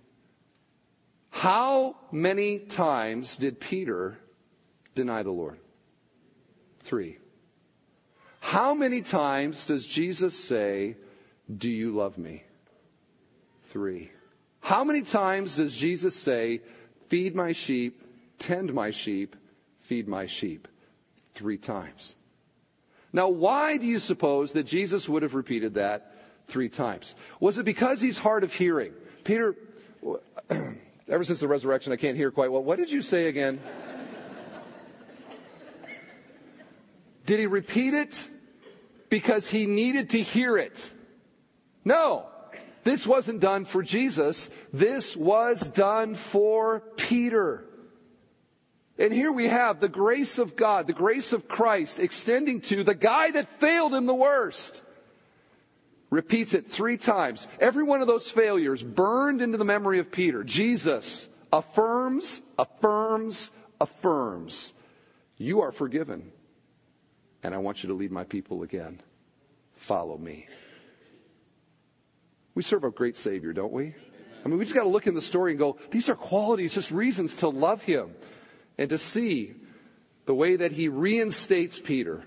How 1.31 1.97
many 2.13 2.59
times 2.59 3.37
did 3.37 3.61
Peter 3.61 4.19
deny 4.95 5.23
the 5.23 5.31
Lord? 5.31 5.59
Three. 6.81 7.19
How 8.41 8.75
many 8.75 9.03
times 9.03 9.67
does 9.67 9.87
Jesus 9.87 10.37
say, 10.37 10.97
Do 11.55 11.71
you 11.71 11.93
love 11.95 12.19
me? 12.19 12.45
Three. 13.65 14.11
How 14.61 14.85
many 14.85 15.03
times 15.03 15.57
does 15.57 15.75
Jesus 15.75 16.15
say, 16.15 16.61
feed 17.09 17.35
my 17.35 17.53
sheep, 17.53 18.03
tend 18.39 18.73
my 18.73 18.91
sheep, 18.91 19.37
feed 19.81 20.07
my 20.07 20.27
sheep. 20.27 20.69
Three 21.35 21.59
times. 21.59 22.15
Now, 23.13 23.29
why 23.29 23.77
do 23.77 23.87
you 23.87 23.99
suppose 23.99 24.53
that 24.53 24.65
Jesus 24.65 25.09
would 25.09 25.23
have 25.23 25.35
repeated 25.35 25.75
that 25.75 26.15
three 26.51 26.69
times? 26.69 27.15
Was 27.39 27.59
it 27.59 27.65
because 27.65 28.01
he's 28.01 28.19
hard 28.19 28.45
of 28.45 28.53
hearing? 28.53 28.93
Peter, 29.25 29.55
ever 31.09 31.25
since 31.25 31.41
the 31.41 31.49
resurrection, 31.49 31.93
I 31.93 31.97
can't 31.97 32.17
hear 32.17 32.31
quite 32.31 32.53
well. 32.53 32.63
What 32.63 32.79
did 32.79 32.91
you 32.91 33.03
say 33.03 33.27
again? 33.29 33.61
Did 37.27 37.39
he 37.39 37.47
repeat 37.47 37.95
it 37.95 38.29
because 39.09 39.49
he 39.49 39.67
needed 39.67 40.11
to 40.11 40.21
hear 40.21 40.59
it? 40.59 40.93
No. 41.85 42.27
This 42.83 43.07
wasn't 43.07 43.41
done 43.41 43.67
for 43.67 43.83
Jesus. 43.83 44.51
This 44.73 45.17
was 45.17 45.69
done 45.69 46.15
for 46.15 46.81
Peter. 46.97 47.65
And 48.99 49.13
here 49.13 49.33
we 49.33 49.47
have 49.49 49.81
the 49.81 49.89
grace 49.89 50.39
of 50.39 50.57
God, 50.57 50.87
the 50.87 50.93
grace 50.93 51.33
of 51.33 51.49
Christ 51.49 51.99
extending 51.99 52.61
to 52.63 52.83
the 52.83 52.95
guy 52.95 53.31
that 53.31 53.61
failed 53.61 53.95
him 53.95 54.07
the 54.07 54.15
worst. 54.15 54.83
Repeats 56.11 56.55
it 56.55 56.67
three 56.67 56.97
times. 56.97 57.47
Every 57.61 57.85
one 57.85 58.01
of 58.01 58.09
those 58.09 58.31
failures 58.31 58.83
burned 58.83 59.41
into 59.41 59.57
the 59.57 59.65
memory 59.65 60.01
of 60.01 60.11
Peter. 60.11 60.43
Jesus 60.43 61.29
affirms, 61.53 62.43
affirms, 62.59 63.53
affirms. 63.81 64.73
You 65.37 65.63
are 65.63 65.71
forgiven. 65.71 66.33
And 67.43 67.55
I 67.55 67.59
want 67.59 67.83
you 67.83 67.89
to 67.89 67.95
lead 67.95 68.11
my 68.11 68.25
people 68.25 68.65
again. 68.65 69.01
Follow 69.77 70.19
me. 70.19 70.47
We 72.55 72.63
serve 72.65 72.85
a 72.85 72.91
great 72.91 73.17
Savior, 73.17 73.53
don't 73.53 73.73
we? 73.73 73.95
I 74.45 74.49
mean, 74.49 74.59
we 74.59 74.65
just 74.65 74.75
got 74.75 74.83
to 74.83 74.89
look 74.89 75.07
in 75.07 75.15
the 75.15 75.23
story 75.23 75.53
and 75.53 75.59
go, 75.59 75.79
these 75.91 76.09
are 76.09 76.17
qualities, 76.17 76.75
just 76.75 76.91
reasons 76.91 77.37
to 77.37 77.49
love 77.49 77.83
Him 77.83 78.15
and 78.77 78.91
to 78.91 78.99
see 78.99 79.55
the 80.27 80.35
way 80.35 80.57
that 80.57 80.73
He 80.73 80.89
reinstates 80.89 81.79
Peter. 81.79 82.25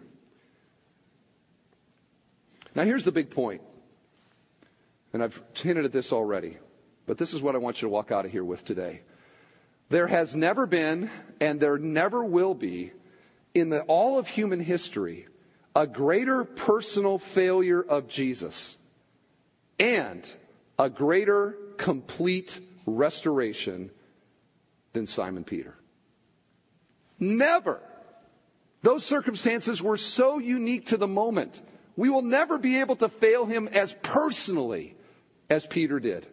Now, 2.76 2.84
here's 2.84 3.04
the 3.04 3.12
big 3.12 3.30
point. 3.30 3.62
And 5.14 5.24
I've 5.24 5.42
hinted 5.54 5.86
at 5.86 5.92
this 5.92 6.12
already, 6.12 6.58
but 7.06 7.20
this 7.20 7.34
is 7.34 7.42
what 7.42 7.56
I 7.56 7.60
want 7.60 7.82
you 7.82 7.88
to 7.88 7.92
walk 7.92 8.12
out 8.12 8.26
of 8.26 8.32
here 8.32 8.44
with 8.44 8.66
today. 8.66 9.02
There 9.90 10.08
has 10.08 10.36
never 10.36 10.66
been, 10.66 11.12
and 11.40 11.60
there 11.60 11.78
never 11.78 12.24
will 12.24 12.56
be, 12.56 12.92
in 13.54 13.70
the, 13.70 13.84
all 13.84 14.18
of 14.18 14.28
human 14.28 14.60
history, 14.60 15.28
a 15.76 15.86
greater 15.86 16.44
personal 16.44 17.20
failure 17.20 17.82
of 17.82 18.08
Jesus 18.08 18.78
and 19.80 20.28
a 20.80 20.90
greater 20.90 21.58
complete 21.78 22.60
restoration 22.86 23.92
than 24.94 25.06
Simon 25.06 25.44
Peter. 25.44 25.76
Never. 27.20 27.80
Those 28.82 29.06
circumstances 29.06 29.82
were 29.82 29.98
so 29.98 30.40
unique 30.40 30.88
to 30.88 30.98
the 30.98 31.08
moment. 31.08 31.62
We 31.96 32.10
will 32.10 32.22
never 32.22 32.58
be 32.58 32.80
able 32.80 32.96
to 32.98 33.10
fail 33.10 33.46
him 33.46 33.68
as 33.72 33.96
personally 34.02 34.96
as 35.50 35.66
Peter 35.68 36.00
did. 36.00 36.28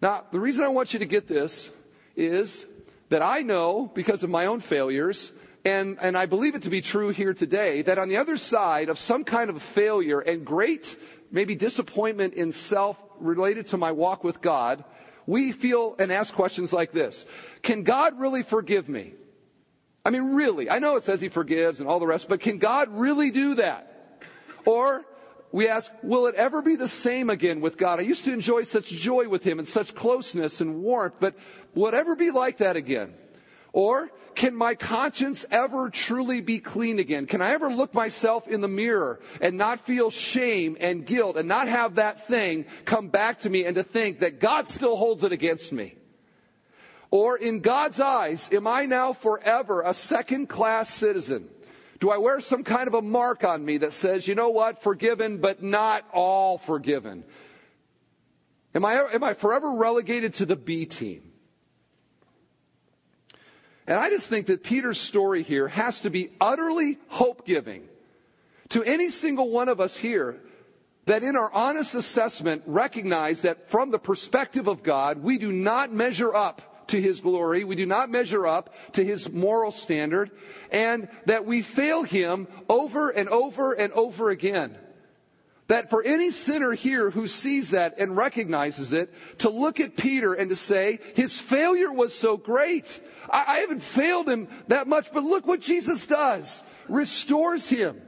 Now, 0.00 0.24
the 0.30 0.40
reason 0.40 0.64
I 0.64 0.68
want 0.68 0.92
you 0.92 0.98
to 0.98 1.06
get 1.06 1.26
this 1.26 1.70
is 2.16 2.66
that 3.08 3.22
I 3.22 3.40
know, 3.40 3.90
because 3.94 4.22
of 4.22 4.30
my 4.30 4.46
own 4.46 4.60
failures, 4.60 5.32
and, 5.64 5.98
and 6.00 6.16
I 6.16 6.26
believe 6.26 6.54
it 6.54 6.62
to 6.62 6.70
be 6.70 6.80
true 6.80 7.08
here 7.08 7.32
today, 7.32 7.82
that 7.82 7.98
on 7.98 8.08
the 8.08 8.18
other 8.18 8.36
side 8.36 8.88
of 8.88 8.98
some 8.98 9.24
kind 9.24 9.48
of 9.48 9.62
failure 9.62 10.20
and 10.20 10.44
great 10.44 10.96
maybe 11.30 11.54
disappointment 11.54 12.34
in 12.34 12.52
self 12.52 13.00
related 13.18 13.68
to 13.68 13.76
my 13.76 13.92
walk 13.92 14.24
with 14.24 14.40
God, 14.40 14.84
we 15.26 15.52
feel 15.52 15.96
and 15.98 16.12
ask 16.12 16.34
questions 16.34 16.72
like 16.72 16.92
this 16.92 17.26
Can 17.62 17.82
God 17.82 18.18
really 18.18 18.42
forgive 18.42 18.88
me? 18.88 19.14
I 20.04 20.10
mean, 20.10 20.34
really, 20.34 20.68
I 20.68 20.80
know 20.80 20.96
it 20.96 21.02
says 21.02 21.20
He 21.20 21.30
forgives 21.30 21.80
and 21.80 21.88
all 21.88 21.98
the 21.98 22.06
rest, 22.06 22.28
but 22.28 22.40
can 22.40 22.58
God 22.58 22.88
really 22.90 23.30
do 23.30 23.54
that? 23.54 24.20
Or 24.66 25.04
we 25.54 25.68
ask, 25.68 25.92
will 26.02 26.26
it 26.26 26.34
ever 26.34 26.62
be 26.62 26.74
the 26.74 26.88
same 26.88 27.30
again 27.30 27.60
with 27.60 27.76
God? 27.76 28.00
I 28.00 28.02
used 28.02 28.24
to 28.24 28.32
enjoy 28.32 28.64
such 28.64 28.88
joy 28.88 29.28
with 29.28 29.44
Him 29.44 29.60
and 29.60 29.68
such 29.68 29.94
closeness 29.94 30.60
and 30.60 30.82
warmth, 30.82 31.14
but 31.20 31.36
will 31.76 31.86
it 31.86 31.94
ever 31.94 32.16
be 32.16 32.32
like 32.32 32.56
that 32.56 32.74
again? 32.74 33.14
Or 33.72 34.10
can 34.34 34.56
my 34.56 34.74
conscience 34.74 35.46
ever 35.52 35.90
truly 35.90 36.40
be 36.40 36.58
clean 36.58 36.98
again? 36.98 37.26
Can 37.26 37.40
I 37.40 37.50
ever 37.50 37.70
look 37.70 37.94
myself 37.94 38.48
in 38.48 38.62
the 38.62 38.68
mirror 38.68 39.20
and 39.40 39.56
not 39.56 39.78
feel 39.78 40.10
shame 40.10 40.76
and 40.80 41.06
guilt 41.06 41.36
and 41.36 41.46
not 41.46 41.68
have 41.68 41.94
that 41.94 42.26
thing 42.26 42.66
come 42.84 43.06
back 43.06 43.38
to 43.40 43.48
me 43.48 43.64
and 43.64 43.76
to 43.76 43.84
think 43.84 44.18
that 44.18 44.40
God 44.40 44.68
still 44.68 44.96
holds 44.96 45.22
it 45.22 45.30
against 45.30 45.70
me? 45.72 45.94
Or 47.12 47.36
in 47.36 47.60
God's 47.60 48.00
eyes, 48.00 48.50
am 48.52 48.66
I 48.66 48.86
now 48.86 49.12
forever 49.12 49.82
a 49.82 49.94
second 49.94 50.48
class 50.48 50.90
citizen? 50.90 51.48
Do 52.04 52.10
I 52.10 52.18
wear 52.18 52.38
some 52.42 52.64
kind 52.64 52.86
of 52.86 52.92
a 52.92 53.00
mark 53.00 53.44
on 53.44 53.64
me 53.64 53.78
that 53.78 53.90
says, 53.90 54.28
you 54.28 54.34
know 54.34 54.50
what, 54.50 54.82
forgiven, 54.82 55.38
but 55.38 55.62
not 55.62 56.04
all 56.12 56.58
forgiven? 56.58 57.24
Am 58.74 58.84
I, 58.84 59.06
am 59.14 59.24
I 59.24 59.32
forever 59.32 59.72
relegated 59.72 60.34
to 60.34 60.44
the 60.44 60.54
B 60.54 60.84
team? 60.84 61.32
And 63.86 63.98
I 63.98 64.10
just 64.10 64.28
think 64.28 64.48
that 64.48 64.62
Peter's 64.62 65.00
story 65.00 65.42
here 65.42 65.66
has 65.66 66.02
to 66.02 66.10
be 66.10 66.32
utterly 66.42 66.98
hope 67.08 67.46
giving 67.46 67.88
to 68.68 68.84
any 68.84 69.08
single 69.08 69.48
one 69.48 69.70
of 69.70 69.80
us 69.80 69.96
here 69.96 70.38
that 71.06 71.22
in 71.22 71.36
our 71.36 71.50
honest 71.54 71.94
assessment 71.94 72.64
recognize 72.66 73.40
that 73.40 73.70
from 73.70 73.90
the 73.90 73.98
perspective 73.98 74.68
of 74.68 74.82
God, 74.82 75.22
we 75.22 75.38
do 75.38 75.50
not 75.50 75.90
measure 75.90 76.34
up 76.34 76.73
to 76.88 77.00
his 77.00 77.20
glory. 77.20 77.64
We 77.64 77.76
do 77.76 77.86
not 77.86 78.10
measure 78.10 78.46
up 78.46 78.74
to 78.92 79.04
his 79.04 79.30
moral 79.30 79.70
standard 79.70 80.30
and 80.70 81.08
that 81.26 81.44
we 81.46 81.62
fail 81.62 82.02
him 82.02 82.48
over 82.68 83.10
and 83.10 83.28
over 83.28 83.72
and 83.72 83.92
over 83.92 84.30
again. 84.30 84.78
That 85.68 85.88
for 85.88 86.02
any 86.02 86.30
sinner 86.30 86.72
here 86.72 87.10
who 87.10 87.26
sees 87.26 87.70
that 87.70 87.98
and 87.98 88.16
recognizes 88.16 88.92
it, 88.92 89.14
to 89.38 89.48
look 89.48 89.80
at 89.80 89.96
Peter 89.96 90.34
and 90.34 90.50
to 90.50 90.56
say, 90.56 90.98
his 91.14 91.40
failure 91.40 91.90
was 91.90 92.14
so 92.14 92.36
great. 92.36 93.00
I, 93.30 93.44
I 93.46 93.58
haven't 93.60 93.82
failed 93.82 94.28
him 94.28 94.48
that 94.68 94.86
much, 94.86 95.10
but 95.12 95.24
look 95.24 95.46
what 95.46 95.60
Jesus 95.60 96.06
does. 96.06 96.62
Restores 96.86 97.68
him. 97.68 98.02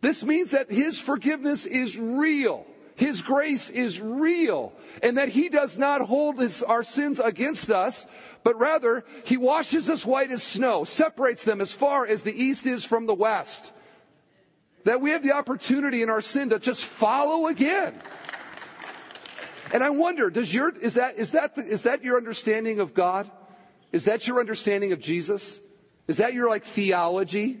This 0.00 0.24
means 0.24 0.50
that 0.50 0.70
his 0.70 0.98
forgiveness 0.98 1.64
is 1.64 1.96
real. 1.96 2.66
His 2.96 3.22
grace 3.22 3.70
is 3.70 4.00
real 4.00 4.72
and 5.02 5.18
that 5.18 5.30
he 5.30 5.48
does 5.48 5.78
not 5.78 6.02
hold 6.02 6.38
his, 6.38 6.62
our 6.62 6.84
sins 6.84 7.18
against 7.18 7.70
us, 7.70 8.06
but 8.44 8.58
rather 8.58 9.04
he 9.24 9.36
washes 9.36 9.90
us 9.90 10.06
white 10.06 10.30
as 10.30 10.42
snow, 10.42 10.84
separates 10.84 11.44
them 11.44 11.60
as 11.60 11.72
far 11.72 12.06
as 12.06 12.22
the 12.22 12.34
east 12.34 12.66
is 12.66 12.84
from 12.84 13.06
the 13.06 13.14
west 13.14 13.72
that 14.84 15.00
we 15.00 15.10
have 15.10 15.22
the 15.22 15.32
opportunity 15.32 16.02
in 16.02 16.10
our 16.10 16.20
sin 16.20 16.50
to 16.50 16.58
just 16.58 16.84
follow 16.84 17.46
again. 17.46 17.94
And 19.72 19.82
I 19.82 19.90
wonder, 19.90 20.30
does 20.30 20.52
your, 20.54 20.70
is 20.70 20.94
that, 20.94 21.16
is 21.16 21.32
that, 21.32 21.58
is 21.58 21.82
that 21.82 22.04
your 22.04 22.16
understanding 22.16 22.80
of 22.80 22.94
God? 22.94 23.28
Is 23.92 24.04
that 24.04 24.28
your 24.28 24.38
understanding 24.38 24.92
of 24.92 25.00
Jesus? 25.00 25.58
Is 26.06 26.18
that 26.18 26.34
your 26.34 26.48
like 26.48 26.64
theology? 26.64 27.60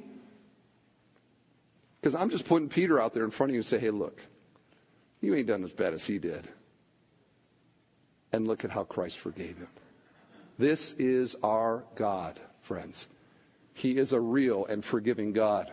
Because 2.00 2.14
I'm 2.14 2.28
just 2.28 2.44
putting 2.44 2.68
Peter 2.68 3.00
out 3.00 3.14
there 3.14 3.24
in 3.24 3.30
front 3.30 3.50
of 3.50 3.54
you 3.54 3.60
and 3.60 3.66
say, 3.66 3.78
hey, 3.78 3.90
look, 3.90 4.20
you 5.24 5.34
ain't 5.34 5.46
done 5.46 5.64
as 5.64 5.72
bad 5.72 5.94
as 5.94 6.06
he 6.06 6.18
did. 6.18 6.48
And 8.32 8.46
look 8.46 8.64
at 8.64 8.70
how 8.70 8.84
Christ 8.84 9.18
forgave 9.18 9.58
him. 9.58 9.68
This 10.58 10.92
is 10.92 11.36
our 11.42 11.84
God, 11.94 12.38
friends. 12.60 13.08
He 13.72 13.96
is 13.96 14.12
a 14.12 14.20
real 14.20 14.66
and 14.66 14.84
forgiving 14.84 15.32
God. 15.32 15.70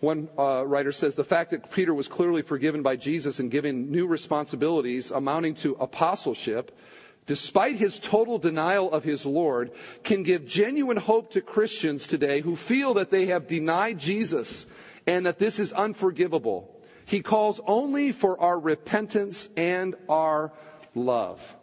One 0.00 0.30
uh, 0.38 0.64
writer 0.66 0.92
says 0.92 1.14
the 1.14 1.24
fact 1.24 1.50
that 1.50 1.70
Peter 1.70 1.92
was 1.92 2.08
clearly 2.08 2.40
forgiven 2.40 2.82
by 2.82 2.96
Jesus 2.96 3.38
and 3.38 3.50
given 3.50 3.92
new 3.92 4.06
responsibilities 4.06 5.10
amounting 5.10 5.54
to 5.56 5.76
apostleship, 5.78 6.76
despite 7.26 7.76
his 7.76 7.98
total 7.98 8.38
denial 8.38 8.90
of 8.90 9.04
his 9.04 9.26
Lord, 9.26 9.72
can 10.02 10.22
give 10.22 10.46
genuine 10.46 10.96
hope 10.96 11.30
to 11.32 11.42
Christians 11.42 12.06
today 12.06 12.40
who 12.40 12.56
feel 12.56 12.94
that 12.94 13.10
they 13.10 13.26
have 13.26 13.46
denied 13.46 13.98
Jesus 13.98 14.66
and 15.06 15.26
that 15.26 15.38
this 15.38 15.58
is 15.58 15.72
unforgivable. 15.74 16.79
He 17.10 17.22
calls 17.22 17.60
only 17.66 18.12
for 18.12 18.40
our 18.40 18.56
repentance 18.56 19.48
and 19.56 19.96
our 20.08 20.52
love. 20.94 21.56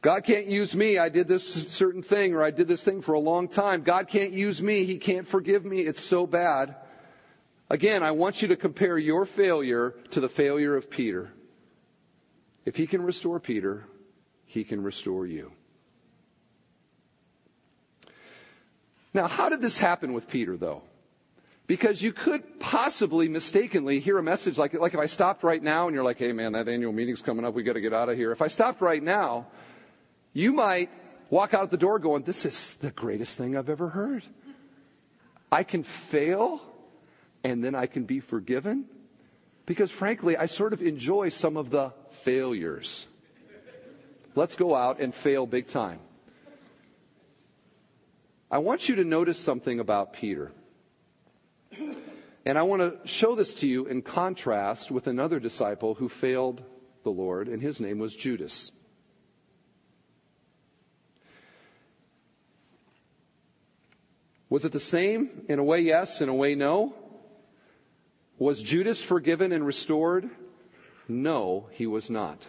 God 0.00 0.22
can't 0.22 0.46
use 0.46 0.76
me. 0.76 0.96
I 0.96 1.08
did 1.08 1.26
this 1.26 1.44
certain 1.68 2.04
thing 2.04 2.36
or 2.36 2.44
I 2.44 2.52
did 2.52 2.68
this 2.68 2.84
thing 2.84 3.02
for 3.02 3.14
a 3.14 3.18
long 3.18 3.48
time. 3.48 3.82
God 3.82 4.06
can't 4.06 4.30
use 4.30 4.62
me. 4.62 4.84
He 4.84 4.96
can't 4.98 5.26
forgive 5.26 5.64
me. 5.64 5.80
It's 5.80 6.00
so 6.00 6.24
bad. 6.24 6.76
Again, 7.68 8.04
I 8.04 8.12
want 8.12 8.42
you 8.42 8.48
to 8.48 8.56
compare 8.56 8.96
your 8.96 9.26
failure 9.26 9.96
to 10.12 10.20
the 10.20 10.28
failure 10.28 10.76
of 10.76 10.88
Peter. 10.88 11.32
If 12.64 12.76
he 12.76 12.86
can 12.86 13.02
restore 13.02 13.40
Peter, 13.40 13.86
he 14.44 14.62
can 14.62 14.84
restore 14.84 15.26
you. 15.26 15.50
Now, 19.12 19.26
how 19.26 19.48
did 19.48 19.62
this 19.62 19.78
happen 19.78 20.12
with 20.12 20.28
Peter, 20.28 20.56
though? 20.56 20.82
Because 21.66 22.00
you 22.00 22.12
could 22.12 22.60
possibly 22.60 23.28
mistakenly 23.28 23.98
hear 23.98 24.18
a 24.18 24.22
message 24.22 24.56
like, 24.56 24.74
like 24.74 24.94
if 24.94 25.00
I 25.00 25.06
stopped 25.06 25.42
right 25.42 25.62
now 25.62 25.88
and 25.88 25.94
you're 25.94 26.04
like, 26.04 26.18
hey 26.18 26.32
man, 26.32 26.52
that 26.52 26.68
annual 26.68 26.92
meeting's 26.92 27.22
coming 27.22 27.44
up, 27.44 27.54
we 27.54 27.64
got 27.64 27.72
to 27.72 27.80
get 27.80 27.92
out 27.92 28.08
of 28.08 28.16
here. 28.16 28.30
If 28.30 28.40
I 28.40 28.46
stopped 28.46 28.80
right 28.80 29.02
now, 29.02 29.48
you 30.32 30.52
might 30.52 30.90
walk 31.28 31.54
out 31.54 31.72
the 31.72 31.76
door 31.76 31.98
going, 31.98 32.22
this 32.22 32.44
is 32.44 32.74
the 32.74 32.92
greatest 32.92 33.36
thing 33.36 33.56
I've 33.56 33.68
ever 33.68 33.88
heard. 33.88 34.22
I 35.50 35.64
can 35.64 35.82
fail 35.82 36.60
and 37.42 37.64
then 37.64 37.74
I 37.74 37.86
can 37.86 38.04
be 38.04 38.20
forgiven. 38.20 38.86
Because 39.66 39.90
frankly, 39.90 40.36
I 40.36 40.46
sort 40.46 40.72
of 40.72 40.80
enjoy 40.80 41.30
some 41.30 41.56
of 41.56 41.70
the 41.70 41.92
failures. 42.10 43.08
Let's 44.36 44.54
go 44.54 44.74
out 44.74 45.00
and 45.00 45.12
fail 45.12 45.46
big 45.46 45.66
time. 45.66 45.98
I 48.48 48.58
want 48.58 48.88
you 48.88 48.94
to 48.96 49.04
notice 49.04 49.40
something 49.40 49.80
about 49.80 50.12
Peter. 50.12 50.52
And 52.46 52.56
I 52.56 52.62
want 52.62 52.80
to 52.80 53.08
show 53.08 53.34
this 53.34 53.52
to 53.54 53.68
you 53.68 53.86
in 53.86 54.02
contrast 54.02 54.90
with 54.90 55.08
another 55.08 55.40
disciple 55.40 55.94
who 55.94 56.08
failed 56.08 56.62
the 57.02 57.10
Lord, 57.10 57.48
and 57.48 57.60
his 57.60 57.80
name 57.80 57.98
was 57.98 58.14
Judas. 58.14 58.70
Was 64.48 64.64
it 64.64 64.70
the 64.70 64.80
same? 64.80 65.44
In 65.48 65.58
a 65.58 65.64
way, 65.64 65.80
yes. 65.80 66.20
In 66.20 66.28
a 66.28 66.34
way, 66.34 66.54
no. 66.54 66.94
Was 68.38 68.62
Judas 68.62 69.02
forgiven 69.02 69.50
and 69.50 69.66
restored? 69.66 70.30
No, 71.08 71.68
he 71.72 71.86
was 71.86 72.10
not. 72.10 72.46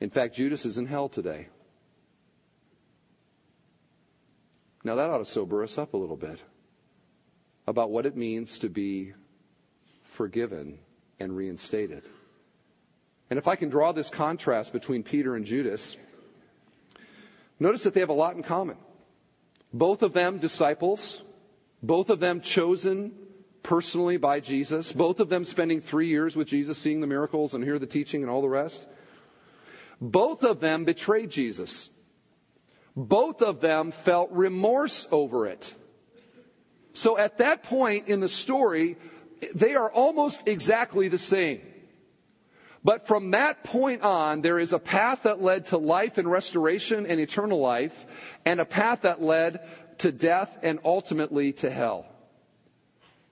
In 0.00 0.10
fact, 0.10 0.34
Judas 0.34 0.66
is 0.66 0.76
in 0.76 0.86
hell 0.86 1.08
today. 1.08 1.48
Now, 4.82 4.96
that 4.96 5.10
ought 5.10 5.18
to 5.18 5.24
sober 5.24 5.62
us 5.62 5.78
up 5.78 5.94
a 5.94 5.96
little 5.96 6.16
bit 6.16 6.42
about 7.70 7.90
what 7.90 8.04
it 8.04 8.16
means 8.16 8.58
to 8.58 8.68
be 8.68 9.12
forgiven 10.02 10.80
and 11.20 11.36
reinstated. 11.36 12.02
And 13.30 13.38
if 13.38 13.46
I 13.46 13.54
can 13.54 13.68
draw 13.68 13.92
this 13.92 14.10
contrast 14.10 14.72
between 14.72 15.04
Peter 15.04 15.36
and 15.36 15.44
Judas, 15.46 15.96
notice 17.60 17.84
that 17.84 17.94
they 17.94 18.00
have 18.00 18.08
a 18.08 18.12
lot 18.12 18.34
in 18.34 18.42
common. 18.42 18.76
Both 19.72 20.02
of 20.02 20.14
them 20.14 20.38
disciples, 20.38 21.22
both 21.80 22.10
of 22.10 22.18
them 22.18 22.40
chosen 22.40 23.12
personally 23.62 24.16
by 24.16 24.40
Jesus, 24.40 24.92
both 24.92 25.20
of 25.20 25.28
them 25.28 25.44
spending 25.44 25.80
three 25.80 26.08
years 26.08 26.34
with 26.34 26.48
Jesus, 26.48 26.76
seeing 26.76 27.00
the 27.00 27.06
miracles 27.06 27.54
and 27.54 27.62
hear 27.62 27.78
the 27.78 27.86
teaching 27.86 28.22
and 28.22 28.30
all 28.30 28.42
the 28.42 28.48
rest. 28.48 28.88
Both 30.00 30.42
of 30.42 30.58
them 30.58 30.84
betrayed 30.84 31.30
Jesus. 31.30 31.90
Both 32.96 33.42
of 33.42 33.60
them 33.60 33.92
felt 33.92 34.32
remorse 34.32 35.06
over 35.12 35.46
it. 35.46 35.76
So 36.92 37.16
at 37.18 37.38
that 37.38 37.62
point 37.62 38.08
in 38.08 38.20
the 38.20 38.28
story, 38.28 38.96
they 39.54 39.74
are 39.74 39.90
almost 39.90 40.46
exactly 40.46 41.08
the 41.08 41.18
same. 41.18 41.60
But 42.82 43.06
from 43.06 43.32
that 43.32 43.62
point 43.62 44.02
on, 44.02 44.40
there 44.40 44.58
is 44.58 44.72
a 44.72 44.78
path 44.78 45.24
that 45.24 45.42
led 45.42 45.66
to 45.66 45.76
life 45.76 46.16
and 46.16 46.30
restoration 46.30 47.06
and 47.06 47.20
eternal 47.20 47.58
life, 47.58 48.06
and 48.46 48.58
a 48.58 48.64
path 48.64 49.02
that 49.02 49.20
led 49.20 49.60
to 49.98 50.10
death 50.10 50.58
and 50.62 50.78
ultimately 50.84 51.52
to 51.52 51.70
hell. 51.70 52.06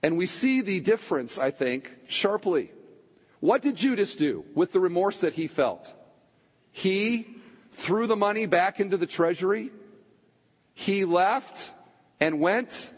And 0.03 0.17
we 0.17 0.27
see 0.27 0.61
the 0.61 0.79
difference, 0.79 1.39
I 1.39 1.51
think, 1.51 1.95
sharply. 2.07 2.71
What 3.39 3.61
did 3.61 3.75
Judas 3.75 4.15
do 4.15 4.45
with 4.53 4.71
the 4.71 4.79
remorse 4.79 5.21
that 5.21 5.33
he 5.33 5.47
felt? 5.47 5.93
He 6.71 7.27
threw 7.71 8.05
the 8.05 8.15
money 8.15 8.45
back 8.45 8.79
into 8.79 8.97
the 8.97 9.07
treasury. 9.07 9.71
He 10.73 11.05
left 11.05 11.71
and 12.19 12.39
went 12.39 12.89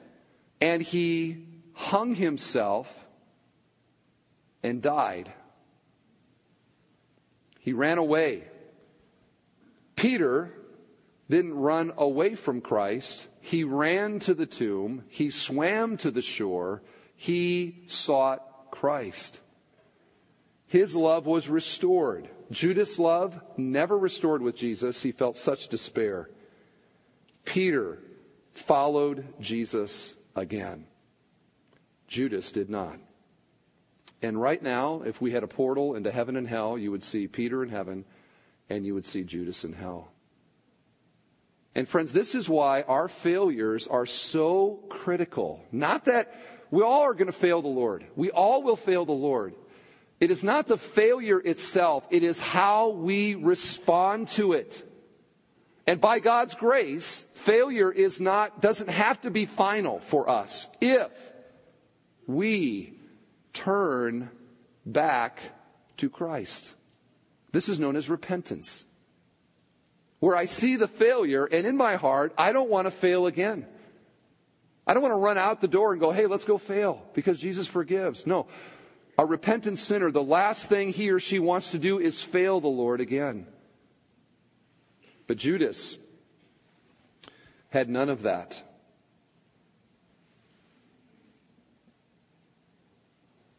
and 0.62 0.82
he 0.82 1.48
hung 1.74 2.14
himself 2.14 3.06
and 4.62 4.82
died. 4.82 5.34
He 7.60 7.74
ran 7.74 7.98
away. 7.98 8.44
Peter 9.96 10.54
didn't 11.30 11.56
run 11.56 11.94
away 11.98 12.36
from 12.36 12.62
Christ. 12.62 13.28
He 13.40 13.64
ran 13.64 14.20
to 14.20 14.34
the 14.34 14.46
tomb. 14.46 15.04
He 15.08 15.32
swam 15.32 15.98
to 15.98 16.12
the 16.12 16.22
shore. 16.22 16.84
He 17.16 17.84
sought 17.88 18.72
Christ. 18.72 19.40
His 20.68 20.96
love 20.96 21.26
was 21.26 21.50
restored. 21.50 22.30
Judas' 22.50 23.00
love 23.00 23.40
never 23.58 23.98
restored 23.98 24.42
with 24.42 24.56
Jesus. 24.56 25.02
He 25.02 25.12
felt 25.12 25.38
such 25.38 25.68
despair. 25.68 26.30
Peter 27.46 28.00
followed 28.54 29.26
Jesus 29.40 30.14
again. 30.36 30.86
Judas 32.08 32.52
did 32.52 32.70
not. 32.70 33.00
And 34.22 34.40
right 34.40 34.62
now, 34.62 35.02
if 35.02 35.22
we 35.22 35.32
had 35.32 35.44
a 35.44 35.48
portal 35.48 35.96
into 35.96 36.12
heaven 36.12 36.36
and 36.36 36.48
hell, 36.48 36.78
you 36.78 36.92
would 36.92 37.04
see 37.04 37.28
Peter 37.28 37.64
in 37.64 37.70
heaven 37.70 38.06
and 38.70 38.86
you 38.86 38.94
would 38.94 39.06
see 39.06 39.24
Judas 39.24 39.64
in 39.64 39.74
hell. 39.74 40.12
And 41.74 41.88
friends, 41.88 42.12
this 42.12 42.36
is 42.36 42.50
why 42.50 42.82
our 42.84 43.08
failures 43.08 43.88
are 43.88 44.06
so 44.06 44.84
critical. 44.90 45.64
Not 45.72 46.06
that 46.06 46.36
we 46.70 46.84
all 46.84 47.02
are 47.02 47.14
going 47.14 47.28
to 47.28 47.34
fail 47.34 47.62
the 47.62 47.68
Lord. 47.68 48.06
We 48.16 48.30
all 48.30 48.62
will 48.62 48.76
fail 48.76 49.06
the 49.06 49.12
Lord. 49.12 49.56
It 50.20 50.30
is 50.30 50.44
not 50.44 50.68
the 50.68 50.78
failure 50.78 51.40
itself, 51.40 52.06
it 52.12 52.24
is 52.24 52.40
how 52.40 52.90
we 52.90 53.36
respond 53.36 54.28
to 54.30 54.54
it. 54.54 54.88
And 55.88 56.00
by 56.00 56.20
God's 56.20 56.54
grace, 56.54 57.22
failure 57.34 57.92
is 57.92 58.22
not, 58.22 58.62
doesn't 58.62 58.90
have 58.90 59.22
to 59.22 59.32
be 59.32 59.46
final 59.46 60.00
for 60.00 60.30
us 60.30 60.68
if 60.80 61.12
we 62.28 62.94
turn 63.54 64.30
back 64.86 65.40
to 65.98 66.10
Christ. 66.10 66.74
This 67.52 67.68
is 67.68 67.80
known 67.80 67.96
as 67.96 68.10
repentance. 68.10 68.86
Where 70.20 70.36
I 70.36 70.46
see 70.46 70.76
the 70.76 70.88
failure, 70.88 71.46
and 71.46 71.66
in 71.66 71.76
my 71.76 71.96
heart, 71.96 72.34
I 72.38 72.54
don't 72.54 72.70
want 72.70 72.86
to 72.86 72.92
fail 72.92 73.26
again. 73.26 73.66
I 74.86 74.94
don't 74.94 75.02
want 75.02 75.14
to 75.14 75.20
run 75.20 75.38
out 75.38 75.62
the 75.62 75.68
door 75.68 75.94
and 75.94 76.02
go, 76.02 76.12
hey, 76.12 76.28
let's 76.28 76.46
go 76.46 76.58
fail 76.58 77.04
because 77.14 77.40
Jesus 77.40 77.68
forgives. 77.68 78.28
No. 78.28 78.48
A 79.18 79.26
repentant 79.26 79.80
sinner, 79.80 80.12
the 80.12 80.24
last 80.24 80.70
thing 80.70 80.90
he 80.90 81.10
or 81.12 81.20
she 81.20 81.40
wants 81.40 81.72
to 81.72 81.80
do 81.80 82.00
is 82.00 82.22
fail 82.22 82.60
the 82.60 82.68
Lord 82.68 83.02
again. 83.02 83.48
But 85.32 85.38
Judas 85.38 85.98
had 87.70 87.90
none 87.90 88.10
of 88.10 88.24
that. 88.24 88.62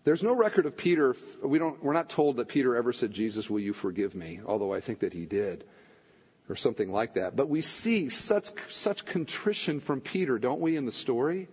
There's 0.04 0.22
no 0.22 0.34
record 0.34 0.66
of 0.66 0.76
Peter. 0.76 1.16
We 1.42 1.58
don't, 1.58 1.82
we're 1.82 1.94
not 1.94 2.10
told 2.10 2.36
that 2.36 2.48
Peter 2.48 2.76
ever 2.76 2.92
said, 2.92 3.10
Jesus, 3.10 3.48
will 3.48 3.60
you 3.60 3.72
forgive 3.72 4.14
me? 4.14 4.42
Although 4.44 4.74
I 4.74 4.80
think 4.80 4.98
that 4.98 5.14
he 5.14 5.24
did, 5.24 5.64
or 6.50 6.56
something 6.56 6.92
like 6.92 7.14
that. 7.14 7.36
But 7.36 7.48
we 7.48 7.62
see 7.62 8.10
such, 8.10 8.50
such 8.68 9.06
contrition 9.06 9.80
from 9.80 10.02
Peter, 10.02 10.38
don't 10.38 10.60
we, 10.60 10.76
in 10.76 10.84
the 10.84 10.92
story? 10.92 11.48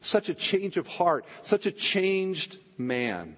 Such 0.00 0.30
a 0.30 0.34
change 0.34 0.78
of 0.78 0.86
heart, 0.86 1.26
such 1.42 1.66
a 1.66 1.72
changed 1.72 2.56
man. 2.78 3.36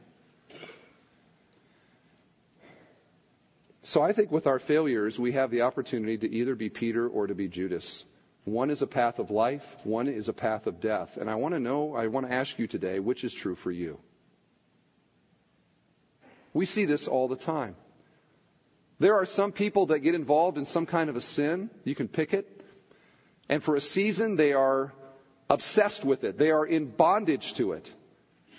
So 3.82 4.02
I 4.02 4.12
think 4.12 4.30
with 4.30 4.46
our 4.46 4.58
failures, 4.58 5.18
we 5.18 5.32
have 5.32 5.50
the 5.50 5.62
opportunity 5.62 6.18
to 6.18 6.30
either 6.30 6.54
be 6.54 6.68
Peter 6.68 7.08
or 7.08 7.26
to 7.26 7.34
be 7.34 7.48
Judas. 7.48 8.04
One 8.44 8.70
is 8.70 8.82
a 8.82 8.86
path 8.86 9.18
of 9.18 9.30
life, 9.30 9.76
one 9.84 10.08
is 10.08 10.28
a 10.28 10.32
path 10.32 10.66
of 10.66 10.80
death. 10.80 11.16
And 11.16 11.30
I 11.30 11.34
want 11.34 11.54
to 11.54 11.60
know, 11.60 11.94
I 11.94 12.06
want 12.06 12.26
to 12.26 12.32
ask 12.32 12.58
you 12.58 12.66
today, 12.66 12.98
which 12.98 13.24
is 13.24 13.32
true 13.32 13.54
for 13.54 13.70
you? 13.70 13.98
We 16.52 16.66
see 16.66 16.84
this 16.84 17.06
all 17.06 17.28
the 17.28 17.36
time. 17.36 17.76
There 18.98 19.14
are 19.14 19.24
some 19.24 19.52
people 19.52 19.86
that 19.86 20.00
get 20.00 20.14
involved 20.14 20.58
in 20.58 20.64
some 20.64 20.84
kind 20.84 21.08
of 21.08 21.16
a 21.16 21.20
sin. 21.20 21.70
You 21.84 21.94
can 21.94 22.08
pick 22.08 22.34
it. 22.34 22.64
And 23.48 23.62
for 23.62 23.76
a 23.76 23.80
season, 23.80 24.36
they 24.36 24.52
are 24.52 24.92
obsessed 25.48 26.04
with 26.04 26.22
it. 26.22 26.38
They 26.38 26.50
are 26.50 26.66
in 26.66 26.86
bondage 26.86 27.54
to 27.54 27.72
it. 27.72 27.92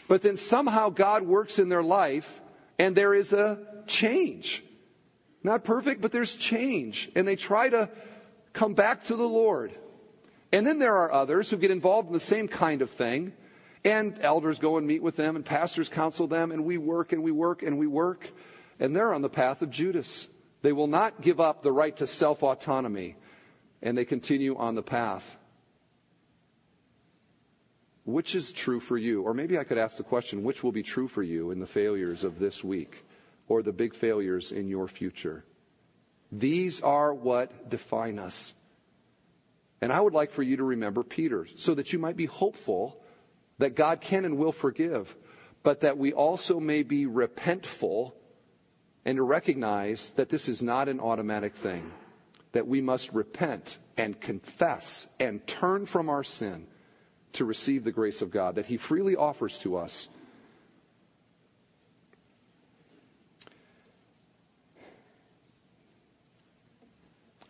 But 0.08 0.24
then 0.24 0.38
somehow 0.38 0.90
God 0.90 1.24
works 1.24 1.60
in 1.60 1.70
their 1.70 1.84
life 1.84 2.42
and 2.80 2.96
there 2.96 3.14
is 3.14 3.34
a 3.34 3.60
change. 3.88 4.64
Not 5.44 5.64
perfect, 5.64 6.02
but 6.02 6.12
there's 6.12 6.36
change. 6.36 7.10
And 7.16 7.28
they 7.28 7.36
try 7.36 7.70
to 7.70 7.90
come 8.54 8.74
back 8.74 9.06
to 9.06 9.16
the 9.16 9.28
Lord. 9.28 9.72
And 10.52 10.68
then 10.68 10.80
there 10.80 10.96
are 10.96 11.12
others 11.12 11.50
who 11.50 11.58
get 11.58 11.72
involved 11.72 12.08
in 12.08 12.14
the 12.14 12.20
same 12.20 12.48
kind 12.48 12.82
of 12.82 12.92
thing 12.92 13.34
and 13.84 14.18
elders 14.22 14.60
go 14.60 14.78
and 14.78 14.86
meet 14.86 15.02
with 15.02 15.16
them, 15.16 15.36
and 15.36 15.44
pastors 15.44 15.90
counsel 15.90 16.28
them, 16.28 16.52
and 16.52 16.66
we 16.66 16.78
work 16.78 17.14
and 17.14 17.24
we 17.24 17.32
work 17.32 17.64
and 17.64 17.80
we 17.80 17.88
work. 17.88 18.32
And 18.80 18.96
they're 18.96 19.14
on 19.14 19.22
the 19.22 19.30
path 19.30 19.62
of 19.62 19.70
Judas. 19.70 20.28
They 20.62 20.72
will 20.72 20.88
not 20.88 21.22
give 21.22 21.40
up 21.40 21.64
the 21.64 21.72
right 21.72 21.96
to 21.98 22.08
self 22.08 22.44
autonomy, 22.44 23.16
and 23.82 23.98
they 23.98 24.06
continue 24.06 24.56
on 24.56 24.76
the 24.76 24.84
path. 24.84 25.38
Which 28.06 28.36
is 28.36 28.52
true 28.52 28.80
for 28.80 28.98
you? 28.98 29.22
Or 29.24 29.34
maybe 29.34 29.58
I 29.58 29.64
could 29.64 29.78
ask 29.78 29.98
the 29.98 30.04
question 30.04 30.44
which 30.44 30.64
will 30.64 30.72
be 30.72 30.84
true 30.84 31.08
for 31.08 31.24
you 31.24 31.52
in 31.52 31.60
the 31.60 31.68
failures 31.68 32.24
of 32.24 32.40
this 32.40 32.64
week 32.64 33.06
or 33.48 33.62
the 33.62 33.72
big 33.72 33.94
failures 33.94 34.52
in 34.52 34.68
your 34.68 34.88
future? 34.88 35.44
These 36.32 36.82
are 36.82 37.14
what 37.14 37.70
define 37.70 38.20
us. 38.20 38.54
And 39.82 39.92
I 39.92 40.00
would 40.00 40.14
like 40.14 40.32
for 40.32 40.44
you 40.44 40.58
to 40.58 40.64
remember 40.64 41.04
Peter 41.04 41.48
so 41.56 41.74
that 41.74 41.92
you 41.92 42.00
might 42.00 42.16
be 42.16 42.28
hopeful 42.28 43.02
that 43.58 43.76
God 43.76 44.02
can 44.02 44.26
and 44.26 44.38
will 44.38 44.52
forgive, 44.52 45.16
but 45.64 45.82
that 45.82 45.98
we 45.98 46.14
also 46.14 46.60
may 46.60 46.84
be 46.84 47.06
repentful 47.06 48.14
and 49.06 49.18
to 49.18 49.24
recognize 49.24 50.12
that 50.12 50.30
this 50.30 50.48
is 50.48 50.62
not 50.62 50.88
an 50.88 51.00
automatic 51.00 51.56
thing, 51.56 51.92
that 52.52 52.68
we 52.68 52.82
must 52.82 53.12
repent 53.12 53.80
and 53.98 54.20
confess 54.22 55.08
and 55.20 55.46
turn 55.48 55.86
from 55.86 56.10
our 56.10 56.24
sin 56.24 56.68
to 57.34 57.46
receive 57.46 57.84
the 57.84 57.92
grace 57.92 58.22
of 58.22 58.32
God 58.32 58.56
that 58.56 58.68
He 58.68 58.78
freely 58.78 59.16
offers 59.16 59.58
to 59.60 59.78
us. 59.78 60.10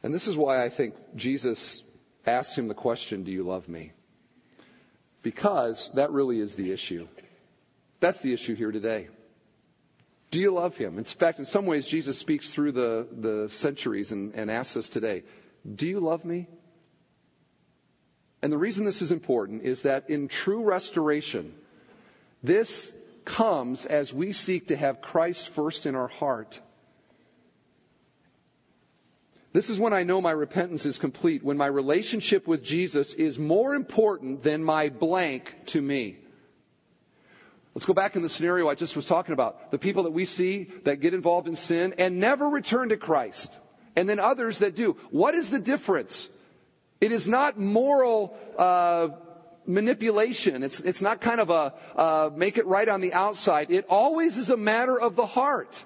And 0.03 0.13
this 0.13 0.27
is 0.27 0.35
why 0.35 0.63
I 0.63 0.69
think 0.69 0.95
Jesus 1.15 1.83
asked 2.25 2.57
him 2.57 2.67
the 2.67 2.73
question, 2.73 3.23
Do 3.23 3.31
you 3.31 3.43
love 3.43 3.67
me? 3.67 3.91
Because 5.21 5.91
that 5.93 6.11
really 6.11 6.39
is 6.39 6.55
the 6.55 6.71
issue. 6.71 7.07
That's 7.99 8.21
the 8.21 8.33
issue 8.33 8.55
here 8.55 8.71
today. 8.71 9.09
Do 10.31 10.39
you 10.39 10.51
love 10.51 10.77
him? 10.77 10.97
In 10.97 11.03
fact, 11.03 11.39
in 11.39 11.45
some 11.45 11.65
ways, 11.65 11.87
Jesus 11.87 12.17
speaks 12.17 12.49
through 12.49 12.71
the, 12.71 13.07
the 13.11 13.49
centuries 13.49 14.11
and, 14.11 14.33
and 14.33 14.49
asks 14.49 14.77
us 14.77 14.89
today, 14.89 15.23
Do 15.75 15.87
you 15.87 15.99
love 15.99 16.25
me? 16.25 16.47
And 18.41 18.51
the 18.51 18.57
reason 18.57 18.85
this 18.85 19.01
is 19.01 19.11
important 19.11 19.63
is 19.63 19.83
that 19.83 20.09
in 20.09 20.27
true 20.27 20.63
restoration, 20.63 21.53
this 22.41 22.91
comes 23.23 23.85
as 23.85 24.13
we 24.13 24.31
seek 24.31 24.67
to 24.67 24.75
have 24.75 25.01
Christ 25.01 25.49
first 25.49 25.85
in 25.85 25.95
our 25.95 26.07
heart. 26.07 26.59
This 29.53 29.69
is 29.69 29.79
when 29.79 29.91
I 29.91 30.03
know 30.03 30.21
my 30.21 30.31
repentance 30.31 30.85
is 30.85 30.97
complete, 30.97 31.43
when 31.43 31.57
my 31.57 31.67
relationship 31.67 32.47
with 32.47 32.63
Jesus 32.63 33.13
is 33.13 33.37
more 33.37 33.75
important 33.75 34.43
than 34.43 34.63
my 34.63 34.87
blank 34.87 35.55
to 35.67 35.81
me. 35.81 36.17
Let's 37.75 37.85
go 37.85 37.93
back 37.93 38.15
in 38.15 38.21
the 38.21 38.29
scenario 38.29 38.67
I 38.67 38.75
just 38.75 38.95
was 38.95 39.05
talking 39.05 39.33
about. 39.33 39.71
The 39.71 39.79
people 39.79 40.03
that 40.03 40.11
we 40.11 40.25
see 40.25 40.71
that 40.83 41.01
get 41.01 41.13
involved 41.13 41.47
in 41.47 41.55
sin 41.55 41.93
and 41.97 42.19
never 42.19 42.47
return 42.49 42.89
to 42.89 42.97
Christ, 42.97 43.59
and 43.95 44.07
then 44.07 44.19
others 44.19 44.59
that 44.59 44.75
do. 44.75 44.97
What 45.09 45.35
is 45.35 45.49
the 45.49 45.59
difference? 45.59 46.29
It 47.01 47.11
is 47.11 47.27
not 47.27 47.59
moral 47.59 48.37
uh, 48.57 49.09
manipulation. 49.65 50.63
It's, 50.63 50.79
it's 50.81 51.01
not 51.01 51.19
kind 51.19 51.41
of 51.41 51.49
a 51.49 51.73
uh, 51.95 52.29
make 52.35 52.57
it 52.57 52.65
right 52.67 52.87
on 52.87 53.01
the 53.01 53.13
outside. 53.13 53.71
It 53.71 53.85
always 53.89 54.37
is 54.37 54.49
a 54.49 54.57
matter 54.57 54.99
of 54.99 55.15
the 55.15 55.25
heart. 55.25 55.85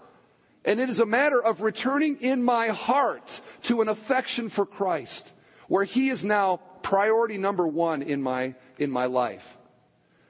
And 0.65 0.79
it 0.79 0.89
is 0.89 0.99
a 0.99 1.05
matter 1.05 1.41
of 1.41 1.61
returning 1.61 2.17
in 2.21 2.43
my 2.43 2.67
heart 2.67 3.39
to 3.63 3.81
an 3.81 3.87
affection 3.87 4.49
for 4.49 4.65
Christ, 4.65 5.31
where 5.67 5.83
He 5.83 6.09
is 6.09 6.25
now 6.25 6.59
priority 6.81 7.37
number 7.37 7.67
one 7.67 8.01
in 8.01 8.21
my, 8.21 8.55
in 8.77 8.89
my 8.91 9.05
life. 9.05 9.57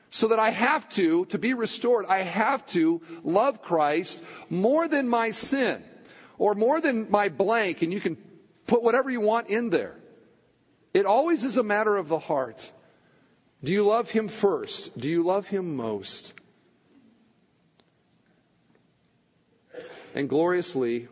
So 0.10 0.28
that 0.28 0.40
I 0.40 0.52
have 0.52 0.88
to, 0.90 1.26
to 1.26 1.38
be 1.38 1.54
restored, 1.54 2.06
I 2.08 2.20
have 2.20 2.66
to 2.68 3.02
love 3.24 3.62
Christ 3.62 4.22
more 4.50 4.88
than 4.88 5.08
my 5.08 5.32
sin 5.32 5.84
or 6.38 6.54
more 6.54 6.82
than 6.82 7.10
my 7.10 7.30
blank, 7.30 7.82
and 7.82 7.92
you 7.92 8.02
can 8.02 8.18
put 8.68 8.84
whatever 8.84 9.10
you 9.10 9.22
want 9.22 9.48
in 9.48 9.70
there. 9.70 9.96
It 10.94 11.06
always 11.06 11.44
is 11.44 11.58
a 11.58 11.64
matter 11.64 11.96
of 11.98 12.08
the 12.08 12.20
heart. 12.20 12.72
Do 13.64 13.72
you 13.72 13.84
love 13.84 14.12
him 14.12 14.28
first? 14.28 14.98
Do 14.98 15.10
you 15.10 15.24
love 15.24 15.48
him 15.48 15.76
most? 15.76 16.34
And 20.16 20.30
gloriously, 20.30 21.10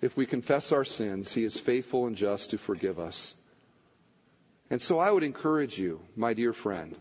if 0.00 0.16
we 0.16 0.26
confess 0.26 0.70
our 0.70 0.84
sins, 0.84 1.32
he 1.32 1.42
is 1.42 1.58
faithful 1.58 2.06
and 2.06 2.16
just 2.16 2.50
to 2.50 2.58
forgive 2.58 3.00
us. 3.00 3.34
And 4.70 4.80
so 4.80 5.00
I 5.00 5.10
would 5.10 5.24
encourage 5.24 5.78
you, 5.78 6.00
my 6.14 6.34
dear 6.34 6.52
friend, 6.52 6.96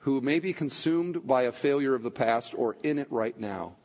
who 0.00 0.20
may 0.20 0.38
be 0.38 0.52
consumed 0.52 1.26
by 1.26 1.42
a 1.42 1.52
failure 1.52 1.94
of 1.94 2.02
the 2.02 2.10
past 2.10 2.54
or 2.54 2.76
in 2.82 2.98
it 2.98 3.10
right 3.10 3.38
now, 3.40 3.76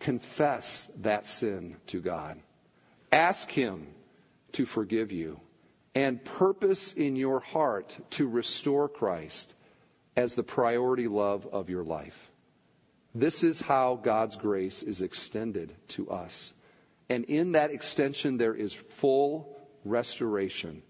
confess 0.00 0.90
that 0.96 1.26
sin 1.26 1.76
to 1.88 2.00
God. 2.00 2.40
Ask 3.12 3.50
him 3.50 3.88
to 4.52 4.64
forgive 4.64 5.12
you 5.12 5.40
and 5.94 6.24
purpose 6.24 6.94
in 6.94 7.14
your 7.14 7.40
heart 7.40 7.98
to 8.10 8.26
restore 8.26 8.88
Christ 8.88 9.54
as 10.16 10.34
the 10.34 10.42
priority 10.42 11.08
love 11.08 11.46
of 11.46 11.68
your 11.68 11.84
life. 11.84 12.27
This 13.18 13.42
is 13.42 13.60
how 13.60 13.96
God's 13.96 14.36
grace 14.36 14.82
is 14.82 15.02
extended 15.02 15.74
to 15.88 16.08
us. 16.08 16.54
And 17.08 17.24
in 17.24 17.52
that 17.52 17.70
extension, 17.70 18.36
there 18.36 18.54
is 18.54 18.72
full 18.72 19.58
restoration 19.84 20.82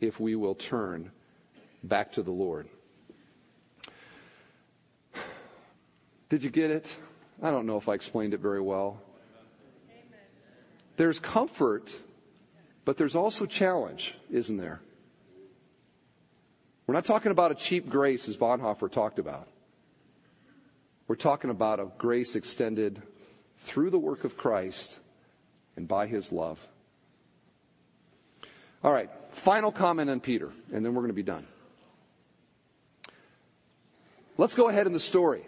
if 0.00 0.20
we 0.20 0.36
will 0.36 0.54
turn 0.54 1.10
back 1.82 2.12
to 2.12 2.22
the 2.22 2.30
Lord. 2.30 2.68
Did 6.28 6.44
you 6.44 6.50
get 6.50 6.70
it? 6.70 6.96
I 7.42 7.50
don't 7.50 7.66
know 7.66 7.76
if 7.76 7.88
I 7.88 7.94
explained 7.94 8.34
it 8.34 8.40
very 8.40 8.60
well. 8.60 9.00
There's 10.96 11.18
comfort 11.18 11.98
but 12.88 12.96
there's 12.96 13.14
also 13.14 13.44
challenge, 13.44 14.14
isn't 14.30 14.56
there? 14.56 14.80
We're 16.86 16.94
not 16.94 17.04
talking 17.04 17.30
about 17.30 17.50
a 17.50 17.54
cheap 17.54 17.90
grace 17.90 18.30
as 18.30 18.38
Bonhoeffer 18.38 18.90
talked 18.90 19.18
about. 19.18 19.46
We're 21.08 21.16
talking 21.16 21.48
about 21.48 21.80
a 21.80 21.90
grace 21.96 22.36
extended 22.36 23.02
through 23.56 23.88
the 23.88 23.98
work 23.98 24.24
of 24.24 24.36
Christ 24.36 24.98
and 25.74 25.88
by 25.88 26.06
his 26.06 26.32
love. 26.32 26.58
All 28.84 28.92
right, 28.92 29.10
final 29.30 29.72
comment 29.72 30.10
on 30.10 30.20
Peter, 30.20 30.52
and 30.70 30.84
then 30.84 30.94
we're 30.94 31.00
going 31.00 31.08
to 31.08 31.14
be 31.14 31.22
done. 31.22 31.46
Let's 34.36 34.54
go 34.54 34.68
ahead 34.68 34.86
in 34.86 34.92
the 34.92 35.00
story. 35.00 35.46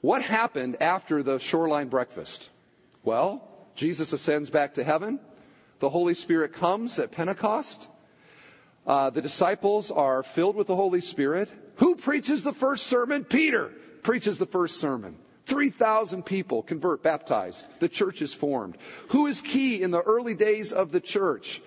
What 0.00 0.22
happened 0.22 0.82
after 0.82 1.22
the 1.22 1.38
shoreline 1.38 1.88
breakfast? 1.88 2.50
Well, 3.04 3.48
Jesus 3.76 4.12
ascends 4.12 4.50
back 4.50 4.74
to 4.74 4.84
heaven. 4.84 5.20
The 5.78 5.90
Holy 5.90 6.14
Spirit 6.14 6.52
comes 6.52 6.98
at 6.98 7.12
Pentecost. 7.12 7.86
Uh, 8.84 9.10
the 9.10 9.22
disciples 9.22 9.92
are 9.92 10.24
filled 10.24 10.56
with 10.56 10.66
the 10.66 10.76
Holy 10.76 11.00
Spirit. 11.00 11.50
Who 11.76 11.94
preaches 11.94 12.42
the 12.42 12.52
first 12.52 12.88
sermon? 12.88 13.24
Peter 13.24 13.72
preaches 14.06 14.38
the 14.38 14.46
first 14.46 14.78
sermon. 14.78 15.16
3,000 15.46 16.24
people 16.24 16.62
convert, 16.62 17.02
baptized. 17.02 17.66
The 17.80 17.88
church 17.88 18.22
is 18.22 18.32
formed. 18.32 18.78
Who 19.08 19.26
is 19.26 19.40
key 19.40 19.82
in 19.82 19.90
the 19.90 20.02
early 20.02 20.34
days 20.34 20.72
of 20.72 20.92
the 20.92 21.00
church? 21.00 21.60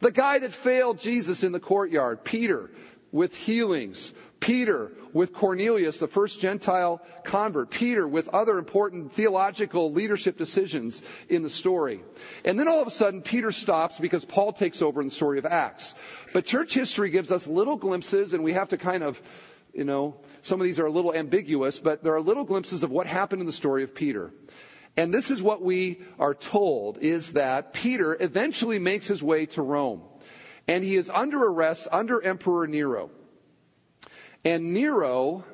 The 0.00 0.10
guy 0.10 0.40
that 0.40 0.52
failed 0.52 0.98
Jesus 0.98 1.44
in 1.44 1.52
the 1.52 1.60
courtyard, 1.60 2.24
Peter, 2.24 2.72
with 3.12 3.36
healings. 3.36 4.12
Peter 4.40 4.90
with 5.12 5.32
Cornelius, 5.32 6.00
the 6.00 6.08
first 6.08 6.40
Gentile 6.40 7.00
convert. 7.22 7.70
Peter 7.70 8.08
with 8.08 8.26
other 8.30 8.58
important 8.58 9.12
theological 9.12 9.92
leadership 9.92 10.36
decisions 10.36 11.00
in 11.28 11.44
the 11.44 11.48
story. 11.48 12.02
And 12.44 12.58
then 12.58 12.66
all 12.66 12.80
of 12.80 12.88
a 12.88 12.90
sudden, 12.90 13.22
Peter 13.22 13.52
stops 13.52 14.00
because 14.00 14.24
Paul 14.24 14.52
takes 14.52 14.82
over 14.82 15.00
in 15.00 15.06
the 15.06 15.14
story 15.14 15.38
of 15.38 15.46
Acts. 15.46 15.94
But 16.32 16.44
church 16.44 16.74
history 16.74 17.10
gives 17.10 17.30
us 17.30 17.46
little 17.46 17.76
glimpses, 17.76 18.32
and 18.32 18.42
we 18.42 18.52
have 18.52 18.70
to 18.70 18.76
kind 18.76 19.04
of, 19.04 19.22
you 19.72 19.84
know, 19.84 20.16
some 20.44 20.60
of 20.60 20.66
these 20.66 20.78
are 20.78 20.84
a 20.84 20.90
little 20.90 21.14
ambiguous, 21.14 21.78
but 21.78 22.04
there 22.04 22.14
are 22.14 22.20
little 22.20 22.44
glimpses 22.44 22.82
of 22.82 22.90
what 22.90 23.06
happened 23.06 23.40
in 23.40 23.46
the 23.46 23.52
story 23.52 23.82
of 23.82 23.94
Peter. 23.94 24.30
And 24.94 25.12
this 25.12 25.30
is 25.30 25.42
what 25.42 25.62
we 25.62 26.02
are 26.18 26.34
told 26.34 26.98
is 26.98 27.32
that 27.32 27.72
Peter 27.72 28.14
eventually 28.20 28.78
makes 28.78 29.06
his 29.06 29.22
way 29.22 29.46
to 29.46 29.62
Rome. 29.62 30.02
And 30.68 30.84
he 30.84 30.96
is 30.96 31.08
under 31.08 31.42
arrest 31.42 31.88
under 31.90 32.22
Emperor 32.22 32.66
Nero. 32.66 33.10
And 34.44 34.74
Nero 34.74 35.44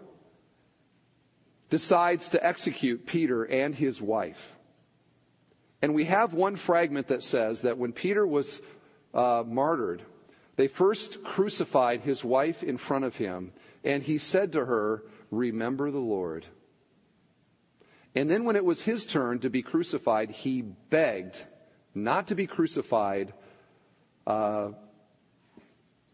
decides 1.69 2.31
to 2.31 2.45
execute 2.45 3.07
Peter 3.07 3.45
and 3.45 3.77
his 3.77 4.03
wife. 4.03 4.57
And 5.83 5.95
we 5.95 6.07
have 6.07 6.35
one 6.35 6.57
fragment 6.57 7.07
that 7.07 7.23
says 7.23 7.63
that 7.63 7.79
when 7.79 7.93
Peter 7.93 8.27
was 8.27 8.61
uh, 9.15 9.45
martyred, 9.47 10.03
they 10.57 10.67
first 10.67 11.23
crucified 11.23 12.01
his 12.01 12.25
wife 12.25 12.65
in 12.65 12.77
front 12.77 13.05
of 13.05 13.17
him, 13.17 13.53
and 13.85 14.03
he 14.03 14.19
said 14.19 14.53
to 14.53 14.65
her, 14.65 15.05
Remember 15.31 15.91
the 15.91 15.99
Lord. 15.99 16.47
And 18.15 18.31
then 18.31 18.45
when 18.45 18.57
it 18.57 18.65
was 18.65 18.83
his 18.83 19.07
turn 19.07 19.39
to 19.41 19.51
be 19.51 19.63
crucified, 19.63 20.31
he 20.31 20.63
begged 20.63 21.45
not 21.95 22.29
to 22.29 22.35
be 22.35 22.47
crucified 22.47 23.33
uh, 24.27 24.71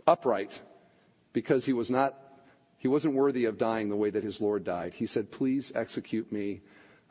upright 0.06 0.60
because 1.32 1.64
he 1.64 1.72
was 1.72 1.90
not 1.90 2.14
he 2.78 2.88
wasn't 2.88 3.14
worthy 3.14 3.46
of 3.46 3.58
dying 3.58 3.88
the 3.88 3.96
way 3.96 4.10
that 4.10 4.22
his 4.22 4.40
Lord 4.40 4.62
died. 4.62 4.94
He 4.94 5.06
said, 5.06 5.32
Please 5.32 5.72
execute 5.74 6.30
me 6.30 6.60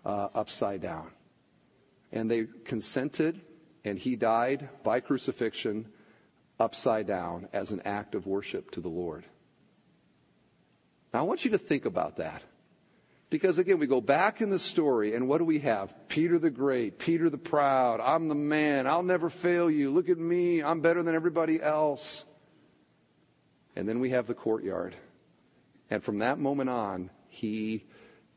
uh, 0.06 0.30
upside 0.34 0.82
down. 0.82 1.10
And 2.12 2.30
they 2.30 2.46
consented, 2.64 3.42
and 3.84 3.98
he 3.98 4.16
died 4.16 4.70
by 4.84 5.00
crucifixion 5.00 5.88
upside 6.60 7.08
down 7.08 7.50
as 7.52 7.72
an 7.72 7.82
act 7.84 8.16
of 8.16 8.26
worship 8.26 8.72
to 8.72 8.80
the 8.80 8.88
Lord. 8.90 9.26
Now, 11.16 11.22
I 11.22 11.24
want 11.24 11.46
you 11.46 11.52
to 11.52 11.58
think 11.58 11.86
about 11.86 12.18
that. 12.18 12.44
Because 13.30 13.58
again, 13.58 13.80
we 13.80 13.88
go 13.88 14.02
back 14.02 14.42
in 14.42 14.50
the 14.50 14.60
story, 14.60 15.16
and 15.16 15.30
what 15.30 15.38
do 15.38 15.46
we 15.46 15.60
have? 15.60 15.96
Peter 16.10 16.38
the 16.38 16.50
Great, 16.50 17.00
Peter 17.00 17.30
the 17.30 17.38
Proud, 17.38 18.02
I'm 18.02 18.28
the 18.28 18.36
man, 18.36 18.86
I'll 18.86 19.02
never 19.02 19.30
fail 19.30 19.72
you, 19.72 19.92
look 19.92 20.10
at 20.10 20.18
me, 20.18 20.62
I'm 20.62 20.82
better 20.82 21.04
than 21.04 21.16
everybody 21.16 21.62
else. 21.62 22.26
And 23.78 23.88
then 23.88 24.02
we 24.02 24.10
have 24.10 24.28
the 24.28 24.34
courtyard 24.34 24.94
And 25.90 26.04
from 26.04 26.20
that 26.20 26.38
moment 26.38 26.70
on, 26.70 27.10
he 27.30 27.86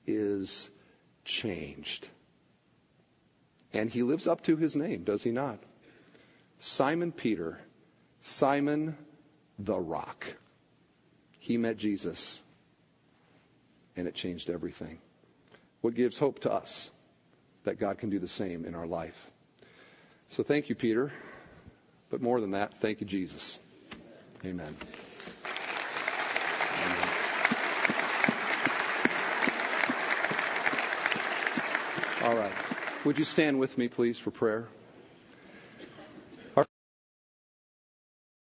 is 0.06 0.70
changed. 1.24 2.06
And 3.72 3.90
he 3.90 4.04
lives 4.04 4.28
up 4.28 4.44
to 4.44 4.54
his 4.54 4.76
name, 4.76 5.02
does 5.02 5.24
he 5.24 5.32
not? 5.32 5.58
Simon 6.60 7.10
Peter, 7.10 7.58
Simon 8.20 8.96
the 9.58 9.80
Rock. 9.80 10.34
He 11.40 11.56
met 11.56 11.76
Jesus, 11.76 12.38
and 13.98 14.06
it 14.06 14.14
changed 14.14 14.48
everything. 14.48 14.98
What 15.80 15.94
gives 15.94 16.18
hope 16.18 16.38
to 16.40 16.52
us 16.52 16.90
that 17.64 17.78
God 17.78 17.98
can 17.98 18.10
do 18.10 18.18
the 18.18 18.28
same 18.28 18.64
in 18.64 18.74
our 18.74 18.86
life. 18.86 19.30
So 20.28 20.42
thank 20.42 20.68
you, 20.68 20.74
Peter. 20.74 21.12
But 22.08 22.22
more 22.22 22.40
than 22.40 22.52
that, 22.52 22.74
thank 22.80 23.00
you, 23.00 23.06
Jesus. 23.06 23.58
Amen. 24.44 24.76
All 32.22 32.36
right. 32.36 32.52
Would 33.04 33.18
you 33.18 33.24
stand 33.24 33.58
with 33.58 33.76
me, 33.76 33.88
please, 33.88 34.18
for 34.18 34.30
prayer? 34.30 34.68